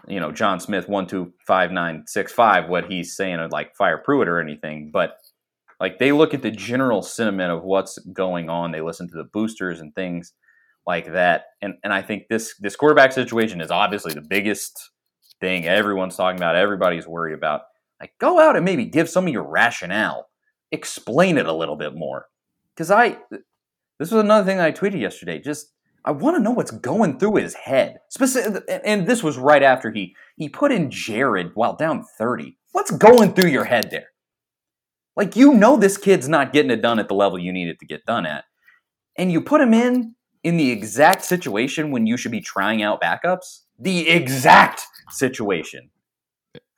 [0.07, 3.75] you know, John Smith one two five nine six five, what he's saying or like
[3.75, 5.17] fire Pruitt or anything, but
[5.81, 8.71] like they look at the general sentiment of what's going on.
[8.71, 10.33] They listen to the boosters and things
[10.85, 11.45] like that.
[11.61, 14.91] And and I think this this quarterback situation is obviously the biggest
[15.39, 17.61] thing everyone's talking about, everybody's worried about.
[17.99, 20.27] Like go out and maybe give some of your rationale.
[20.71, 22.27] Explain it a little bit more.
[22.75, 23.17] Cuz I
[23.99, 25.39] this was another thing that I tweeted yesterday.
[25.39, 25.71] Just
[26.05, 27.99] I want to know what's going through his head.
[28.09, 32.57] Specific, and this was right after he he put in Jarrett while down 30.
[32.73, 34.07] What's going through your head there?
[35.15, 37.79] Like you know this kid's not getting it done at the level you need it
[37.79, 38.45] to get done at.
[39.15, 43.01] And you put him in in the exact situation when you should be trying out
[43.01, 43.61] backups.
[43.79, 45.89] The exact situation.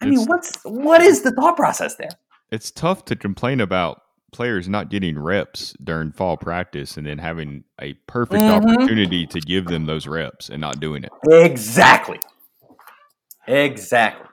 [0.01, 2.09] I mean, what's what is the thought process there?
[2.51, 4.01] It's tough to complain about
[4.31, 8.69] players not getting reps during fall practice and then having a perfect mm-hmm.
[8.69, 11.11] opportunity to give them those reps and not doing it.
[11.29, 12.19] Exactly.
[13.47, 14.27] Exactly.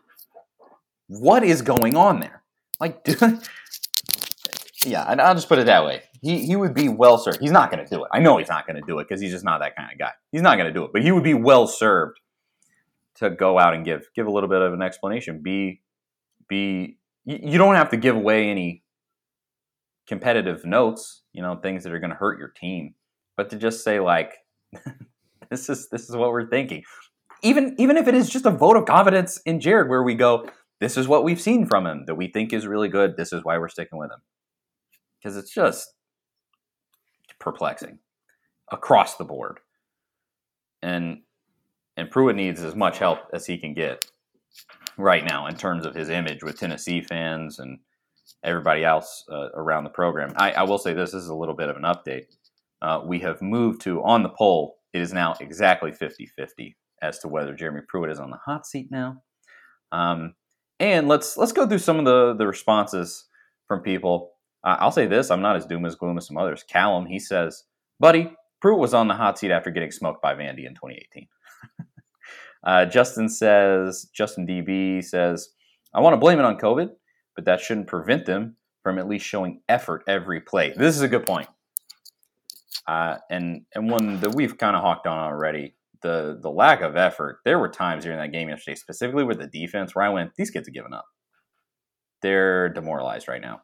[1.09, 2.43] What is going on there?
[2.81, 3.07] Like,
[4.85, 6.03] yeah, I'll just put it that way.
[6.23, 7.41] He, he would be well served.
[7.41, 8.11] He's not going to do it.
[8.13, 9.99] I know he's not going to do it because he's just not that kind of
[9.99, 10.13] guy.
[10.31, 12.21] He's not going to do it, but he would be well served
[13.17, 15.43] to go out and give give a little bit of an explanation.
[15.43, 15.83] Be
[16.49, 18.83] be you don't have to give away any
[20.07, 22.95] competitive notes, you know, things that are going to hurt your team,
[23.37, 24.35] but to just say like,
[25.51, 26.85] this is this is what we're thinking.
[27.43, 30.49] Even even if it is just a vote of confidence in Jarrett, where we go,
[30.81, 33.17] this is what we've seen from him that we think is really good.
[33.17, 34.21] This is why we're sticking with him
[35.23, 35.95] because it's just
[37.43, 37.99] perplexing
[38.71, 39.61] across the board,
[40.83, 41.19] and
[41.97, 44.07] and Pruitt needs as much help as he can get
[44.97, 47.79] right now in terms of his image with Tennessee fans and
[48.45, 50.33] everybody else uh, around the program.
[50.37, 52.25] I, I, will say this, this is a little bit of an update.
[52.81, 54.77] Uh, we have moved to on the poll.
[54.93, 58.67] It is now exactly 50 50 as to whether Jeremy Pruitt is on the hot
[58.67, 59.23] seat now.
[59.91, 60.35] Um,
[60.81, 63.27] and let's let's go through some of the, the responses
[63.69, 64.32] from people.
[64.65, 66.63] Uh, I'll say this: I'm not as doom as gloom as some others.
[66.63, 67.65] Callum, he says,
[68.01, 71.27] "Buddy, Pruitt was on the hot seat after getting smoked by Vandy in 2018."
[72.65, 75.51] uh, Justin says, Justin DB says,
[75.93, 76.91] "I want to blame it on COVID
[77.35, 80.73] but that shouldn't prevent them from at least showing effort every play.
[80.77, 81.49] This is a good point.
[82.87, 86.97] Uh, and and one that we've kind of hawked on already, the the lack of
[86.97, 87.39] effort.
[87.45, 90.51] There were times during that game yesterday, specifically with the defense, where I went, these
[90.51, 91.05] kids are giving up.
[92.23, 93.63] They're demoralized right now,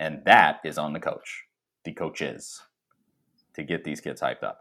[0.00, 1.44] and that is on the coach,
[1.84, 2.60] the coaches,
[3.54, 4.58] to get these kids hyped up.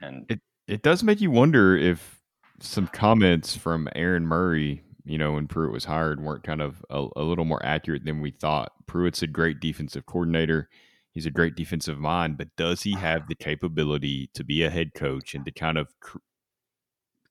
[0.00, 2.20] And it it does make you wonder if
[2.60, 7.06] some comments from Aaron Murray you know, when Pruitt was hired weren't kind of a,
[7.16, 8.72] a, little more accurate than we thought.
[8.86, 10.68] Pruitt's a great defensive coordinator.
[11.10, 14.94] He's a great defensive mind, but does he have the capability to be a head
[14.94, 16.18] coach and to kind of cr-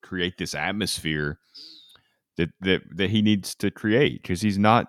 [0.02, 1.38] create this atmosphere
[2.36, 4.22] that, that, that he needs to create?
[4.22, 4.86] Because he's not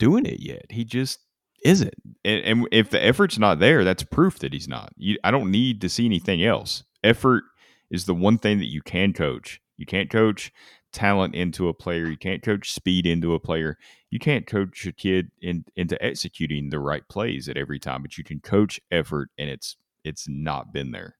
[0.00, 0.66] doing it yet.
[0.70, 1.20] He just
[1.64, 1.94] isn't.
[2.24, 4.92] And, and, if the effort's not there, that's proof that he's not.
[4.96, 6.82] You, I don't need to see anything else.
[7.04, 7.44] Effort
[7.90, 9.60] is the one thing that you can coach.
[9.76, 10.52] You can't coach
[10.92, 12.06] talent into a player.
[12.08, 13.78] You can't coach speed into a player.
[14.10, 18.18] You can't coach a kid in, into executing the right plays at every time, but
[18.18, 21.16] you can coach effort, and it's it's not been there.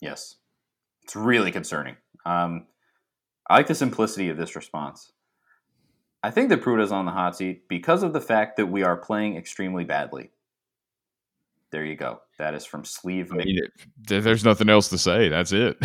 [0.00, 0.36] Yes,
[1.04, 1.96] it's really concerning.
[2.26, 2.66] Um,
[3.48, 5.12] I like the simplicity of this response.
[6.24, 8.82] I think that Pruitt is on the hot seat because of the fact that we
[8.82, 10.30] are playing extremely badly.
[11.70, 12.20] There you go.
[12.38, 13.30] That is from Sleeve.
[13.30, 13.46] Mc-
[13.98, 15.28] there's nothing else to say.
[15.28, 15.76] That's it.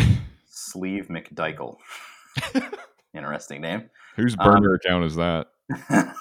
[0.48, 1.76] Sleeve McDykel.
[3.14, 3.90] Interesting name.
[4.16, 5.48] Whose Um, burner account is that?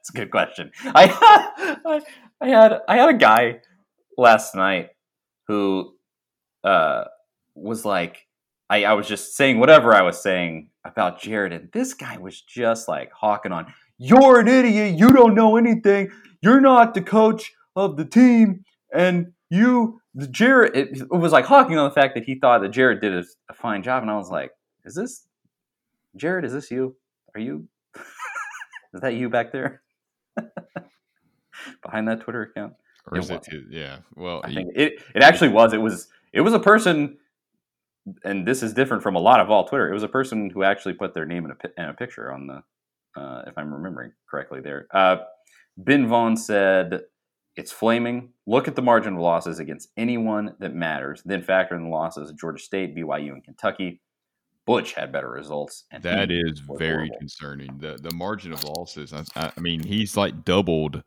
[0.00, 0.72] It's a good question.
[0.82, 2.00] I, I
[2.40, 3.60] I had I had a guy
[4.16, 4.88] last night
[5.46, 5.92] who
[6.64, 7.04] uh
[7.54, 8.26] was like
[8.70, 12.40] I, I was just saying whatever I was saying about Jarrett, and this guy was
[12.40, 16.10] just like hawking on, You're an idiot, you don't know anything,
[16.40, 21.78] you're not the coach of the team, and you the Jarrett it, was like hawking
[21.78, 24.16] on the fact that he thought that Jarrett did a, a fine job, and I
[24.16, 24.50] was like,
[24.84, 25.26] Is this
[26.16, 26.96] Jarrett, is this you?
[27.34, 27.68] Are you
[28.94, 29.82] is that you back there?
[31.82, 32.72] Behind that Twitter account?
[33.06, 33.46] Or It is it?
[33.70, 33.98] Yeah.
[34.16, 35.72] Well, I you- think it, it actually was.
[35.72, 37.18] It was it was a person,
[38.24, 39.88] and this is different from a lot of all Twitter.
[39.90, 42.46] It was a person who actually put their name in a, in a picture on
[42.46, 44.60] the, uh, if I'm remembering correctly.
[44.60, 45.18] There, uh,
[45.76, 47.02] Ben Vaughn said,
[47.56, 48.30] "It's flaming.
[48.46, 51.22] Look at the margin of losses against anyone that matters.
[51.24, 54.00] Then factor in the losses of Georgia State, BYU, and Kentucky.
[54.66, 57.16] Butch had better results, and That is very horrible.
[57.18, 57.78] concerning.
[57.78, 59.12] The the margin of losses.
[59.12, 59.24] I
[59.56, 61.02] I mean, he's like doubled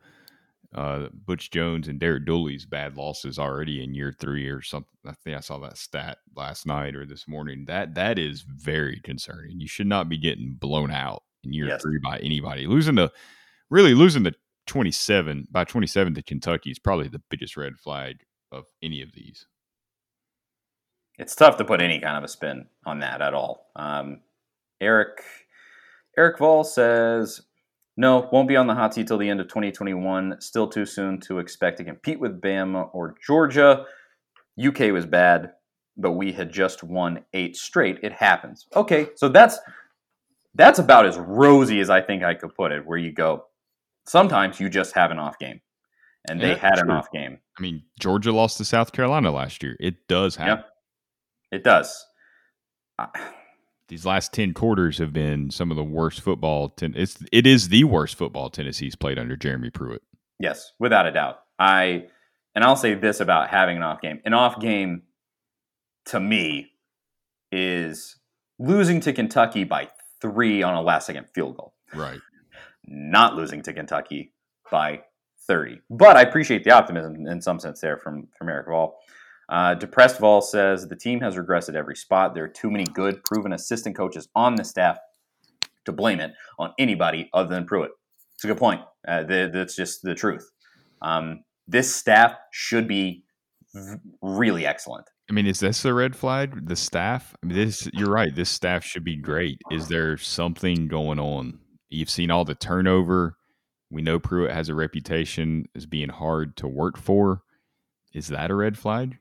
[0.75, 4.89] uh, Butch Jones and Derek Dooley's bad losses already in year three or something.
[5.05, 7.65] I think I saw that stat last night or this morning.
[7.65, 9.59] That that is very concerning.
[9.59, 11.81] You should not be getting blown out in year Yes.
[11.81, 12.65] three by anybody.
[12.67, 13.11] Losing to
[13.69, 14.33] really losing to
[14.65, 18.17] twenty seven by twenty seven to Kentucky is probably the biggest red flag
[18.51, 19.45] of any of these.
[21.19, 23.69] it's tough to put any kind of a spin on that at all.
[23.75, 24.21] Um,
[24.81, 25.23] Eric
[26.17, 27.41] Eric Vol says,
[27.97, 30.39] "No, won't be on the hot seat till the end of 2021.
[30.41, 33.85] Still too soon to expect to compete with Bama or Georgia.
[34.63, 35.53] UK was bad,
[35.97, 37.99] but we had just won eight straight.
[38.03, 38.67] It happens.
[38.75, 39.59] Okay, so that's
[40.55, 42.85] that's about as rosy as I think I could put it.
[42.85, 43.45] Where you go,
[44.05, 45.61] sometimes you just have an off game,
[46.29, 47.39] and they Yeah, had an off game.
[47.57, 49.75] I mean, Georgia lost to South Carolina last year.
[49.79, 50.63] It does happen.
[51.51, 52.05] It does."
[52.99, 53.09] I-
[53.89, 57.69] these last 10 quarters have been some of the worst football ten- it's it is
[57.69, 60.01] the worst football Tennessee's played under Jeremy Pruitt.
[60.39, 61.39] Yes, without a doubt.
[61.59, 62.07] I
[62.55, 64.19] and I'll say this about having an off game.
[64.25, 65.03] An off game
[66.05, 66.71] to me
[67.51, 68.17] is
[68.59, 69.89] losing to Kentucky by
[70.21, 71.73] 3 on a last second field goal.
[71.93, 72.19] Right.
[72.85, 74.33] Not losing to Kentucky
[74.71, 75.01] by
[75.47, 75.79] 30.
[75.89, 78.95] But I appreciate the optimism in some sense there from from Eric Vall.
[79.49, 82.33] Uh, Depressed Vol says the team has regressed at every spot.
[82.33, 84.97] There are too many good, proven assistant coaches on the staff
[85.85, 87.91] to blame it on anybody other than Pruitt.
[88.35, 88.81] It's a good point.
[89.07, 90.49] Uh, th- that's just the truth.
[91.01, 93.23] Um, this staff should be
[93.73, 95.09] v- really excellent.
[95.29, 96.67] I mean, is this a red flag?
[96.67, 97.35] The staff?
[97.43, 98.33] I mean, this you're right.
[98.35, 99.57] This staff should be great.
[99.71, 101.59] Is there something going on?
[101.89, 103.37] You've seen all the turnover.
[103.89, 107.41] We know Pruitt has a reputation as being hard to work for.
[108.13, 109.17] Is that a red flag?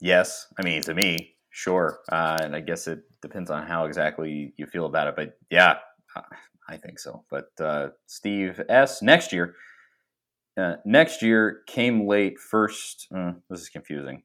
[0.00, 4.54] Yes, I mean to me, sure, uh, and I guess it depends on how exactly
[4.56, 5.16] you feel about it.
[5.16, 5.76] But yeah,
[6.68, 7.24] I think so.
[7.30, 9.02] But uh, Steve S.
[9.02, 9.54] next year,
[10.56, 12.38] uh, next year came late.
[12.38, 14.22] First, uh, this is confusing.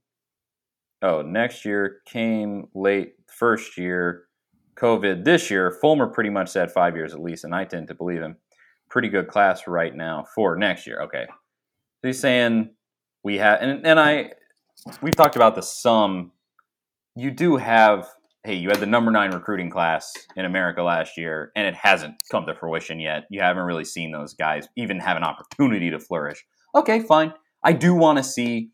[1.02, 3.14] Oh, next year came late.
[3.28, 4.24] First year,
[4.76, 5.26] COVID.
[5.26, 8.22] This year, Fulmer pretty much said five years at least, and I tend to believe
[8.22, 8.38] him.
[8.90, 11.02] Pretty good class right now for next year.
[11.02, 12.70] Okay, so he's saying
[13.24, 14.32] we have, and and I
[15.02, 16.32] we've talked about the sum.
[17.16, 18.08] You do have,
[18.44, 22.16] hey, you had the number nine recruiting class in America last year, and it hasn't
[22.32, 23.24] come to fruition yet.
[23.30, 26.44] You haven't really seen those guys even have an opportunity to flourish.
[26.76, 27.34] Okay, fine.
[27.64, 28.70] I do want to see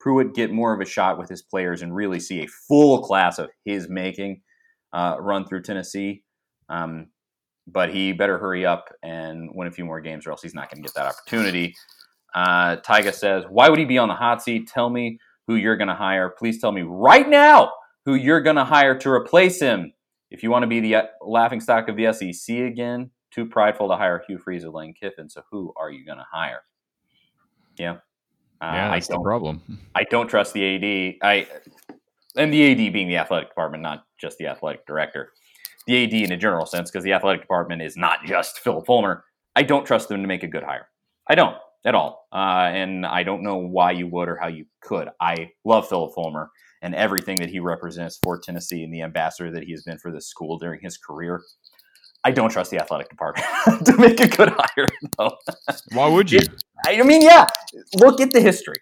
[0.00, 3.38] Pruitt get more of a shot with his players and really see a full class
[3.38, 4.42] of his making
[4.92, 6.22] uh, run through Tennessee.
[6.68, 7.06] Um,
[7.66, 10.70] but he better hurry up and win a few more games, or else he's not
[10.70, 11.74] going to get that opportunity.
[12.34, 14.66] Uh, Tyga says, "Why would he be on the hot seat?
[14.66, 16.30] Tell me who you're going to hire.
[16.30, 17.72] Please tell me right now
[18.04, 19.92] who you're going to hire to replace him.
[20.30, 23.88] If you want to be the uh, laughing stock of the SEC again, too prideful
[23.88, 25.28] to hire Hugh Freeze or Lane Kiffin.
[25.28, 26.62] So who are you going to hire?
[27.76, 27.96] Yeah, uh,
[28.62, 29.80] yeah, I that's the problem.
[29.94, 31.16] I don't trust the AD.
[31.22, 31.46] I
[32.36, 35.32] and the AD being the athletic department, not just the athletic director.
[35.86, 39.24] The AD in a general sense, because the athletic department is not just Phil Fulmer.
[39.56, 40.88] I don't trust them to make a good hire.
[41.28, 44.66] I don't at all, uh, and I don't know why you would or how you
[44.80, 45.08] could.
[45.20, 46.50] I love Phillip Fulmer
[46.82, 50.12] and everything that he represents for Tennessee and the ambassador that he has been for
[50.12, 51.42] this school during his career.
[52.24, 53.46] I don't trust the athletic department
[53.86, 55.36] to make a good hire, though.
[55.92, 56.40] Why would you?
[56.86, 57.46] I mean, yeah,
[57.94, 58.76] look at the history.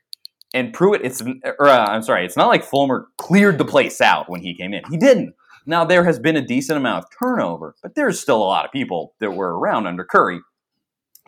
[0.54, 4.28] And Pruitt, it's or uh, I'm sorry, it's not like Fulmer cleared the place out
[4.28, 4.82] when he came in.
[4.90, 5.34] He didn't.
[5.64, 8.72] Now there has been a decent amount of turnover, but there's still a lot of
[8.72, 10.40] people that were around under Currie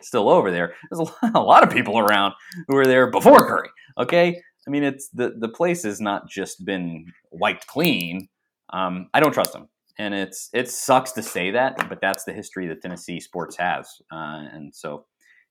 [0.01, 0.75] still over there.
[0.91, 2.33] There's a lot, of people around
[2.67, 3.69] who were there before Currie.
[3.97, 8.27] Okay, I mean, it's the the place has not just been wiped clean.
[8.73, 12.33] Um, I don't trust them, and it's it sucks to say that, but that's the
[12.33, 15.05] history that Tennessee sports has, uh, and so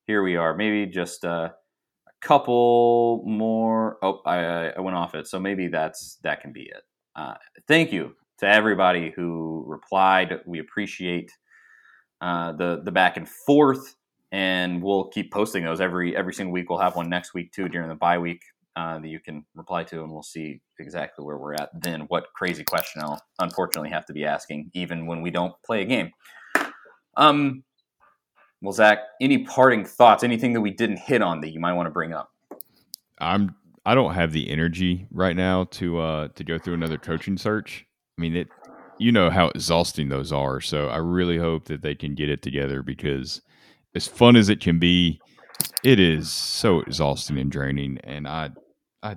[0.07, 0.57] here we are.
[0.57, 1.51] Maybe just uh,
[2.07, 3.99] a couple more.
[4.03, 6.83] Oh, I, I went off it, so maybe that's that can be it.
[7.17, 7.35] Uh,
[7.69, 10.41] thank you to everybody who replied.
[10.45, 11.31] We appreciate
[12.21, 13.95] uh, the the back and forth,
[14.35, 16.69] and we'll keep posting those every every single week.
[16.69, 18.43] We'll have one next week too during the bye week
[18.75, 22.01] uh, that you can reply to, and we'll see exactly where we're at then.
[22.09, 25.85] What crazy question I'll unfortunately have to be asking, even when we don't play a
[25.85, 26.11] game.
[27.17, 27.63] Um,
[28.61, 30.25] well, Zach, any parting thoughts?
[30.25, 32.33] Anything that we didn't hit on that you might want to bring up?
[33.19, 33.55] I'm
[33.87, 37.87] I don't have the energy right now to uh to go through another coaching search.
[38.19, 38.49] I mean it
[38.99, 40.61] you know how exhausting those are.
[40.61, 43.41] So I really hope that they can get it together because
[43.95, 45.21] as fun as it can be,
[45.83, 48.51] it is so exhausting and draining and I
[49.03, 49.17] I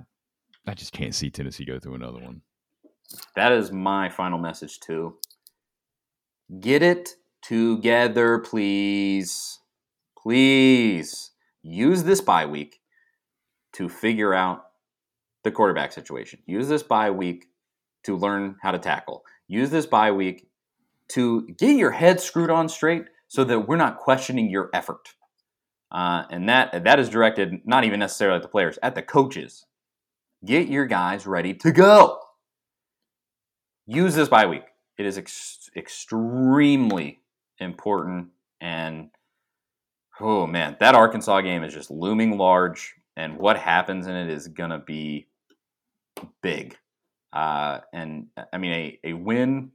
[0.66, 2.42] I just can't see Tennessee go through another one.
[3.34, 5.16] That is my final message too.
[6.60, 7.10] Get it
[7.42, 9.58] together, please.
[10.16, 11.30] Please
[11.62, 12.80] use this bye week
[13.74, 14.64] to figure out
[15.44, 16.40] the quarterback situation.
[16.46, 17.46] Use this bye week
[18.04, 19.22] to learn how to tackle.
[19.46, 20.48] Use this bye week
[21.08, 25.14] to get your head screwed on straight so that we're not questioning your effort.
[25.90, 29.64] Uh, and that that is directed not even necessarily at the players, at the coaches.
[30.44, 32.18] Get your guys ready to go.
[33.86, 34.64] Use this bye week.
[34.98, 37.20] It is ex- extremely
[37.58, 38.28] important.
[38.60, 39.10] And
[40.20, 44.48] oh man, that Arkansas game is just looming large, and what happens in it is
[44.70, 45.26] to be
[46.42, 46.76] big.
[47.32, 49.70] Uh, and I mean, a, a win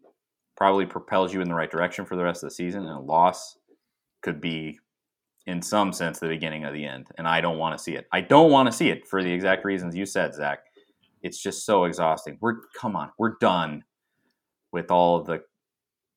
[0.63, 3.01] probably propels you in the right direction for the rest of the season, and a
[3.01, 3.57] loss
[4.21, 4.79] could be,
[5.45, 7.09] in some sense, the beginning of the end.
[7.17, 8.07] And I don't want to see it.
[8.13, 10.59] I don't want to see it for the exact reasons you said, Zach.
[11.21, 12.37] It's just so exhausting.
[12.39, 13.83] We're come on, we're done
[14.71, 15.41] with all of the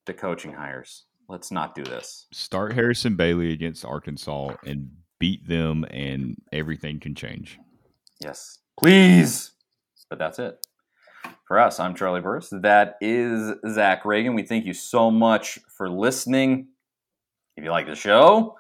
[0.05, 1.07] the coaching hires.
[1.29, 2.29] Let's not do this.
[2.33, 7.59] Start Harrison Bailey against Arkansas and beat them, and everything can change.
[8.23, 9.51] Yes, please.
[10.09, 10.65] But that's it.
[11.47, 12.49] For us, I'm Charlie Burris.
[12.51, 14.35] That is Zach Ragan.
[14.35, 16.67] We thank you so much for listening.
[17.57, 18.57] If you like the show,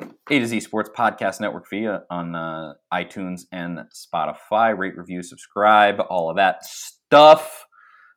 [0.00, 4.76] A to Z Sports Podcast Network via on uh, iTunes and Spotify.
[4.76, 7.66] Rate, review, subscribe, all of that stuff.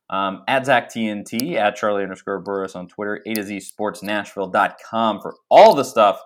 [0.10, 5.22] Um, at Zach TNT, at Charlie underscore Burris on Twitter, A to Z Sports Nashville.com
[5.22, 6.20] for all the stuff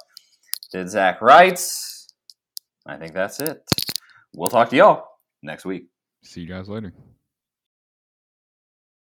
[0.72, 2.08] that Zach writes.
[2.86, 3.70] I think that's it.
[4.34, 5.08] We'll talk to y'all
[5.44, 5.88] next week.
[6.24, 6.94] See you guys later.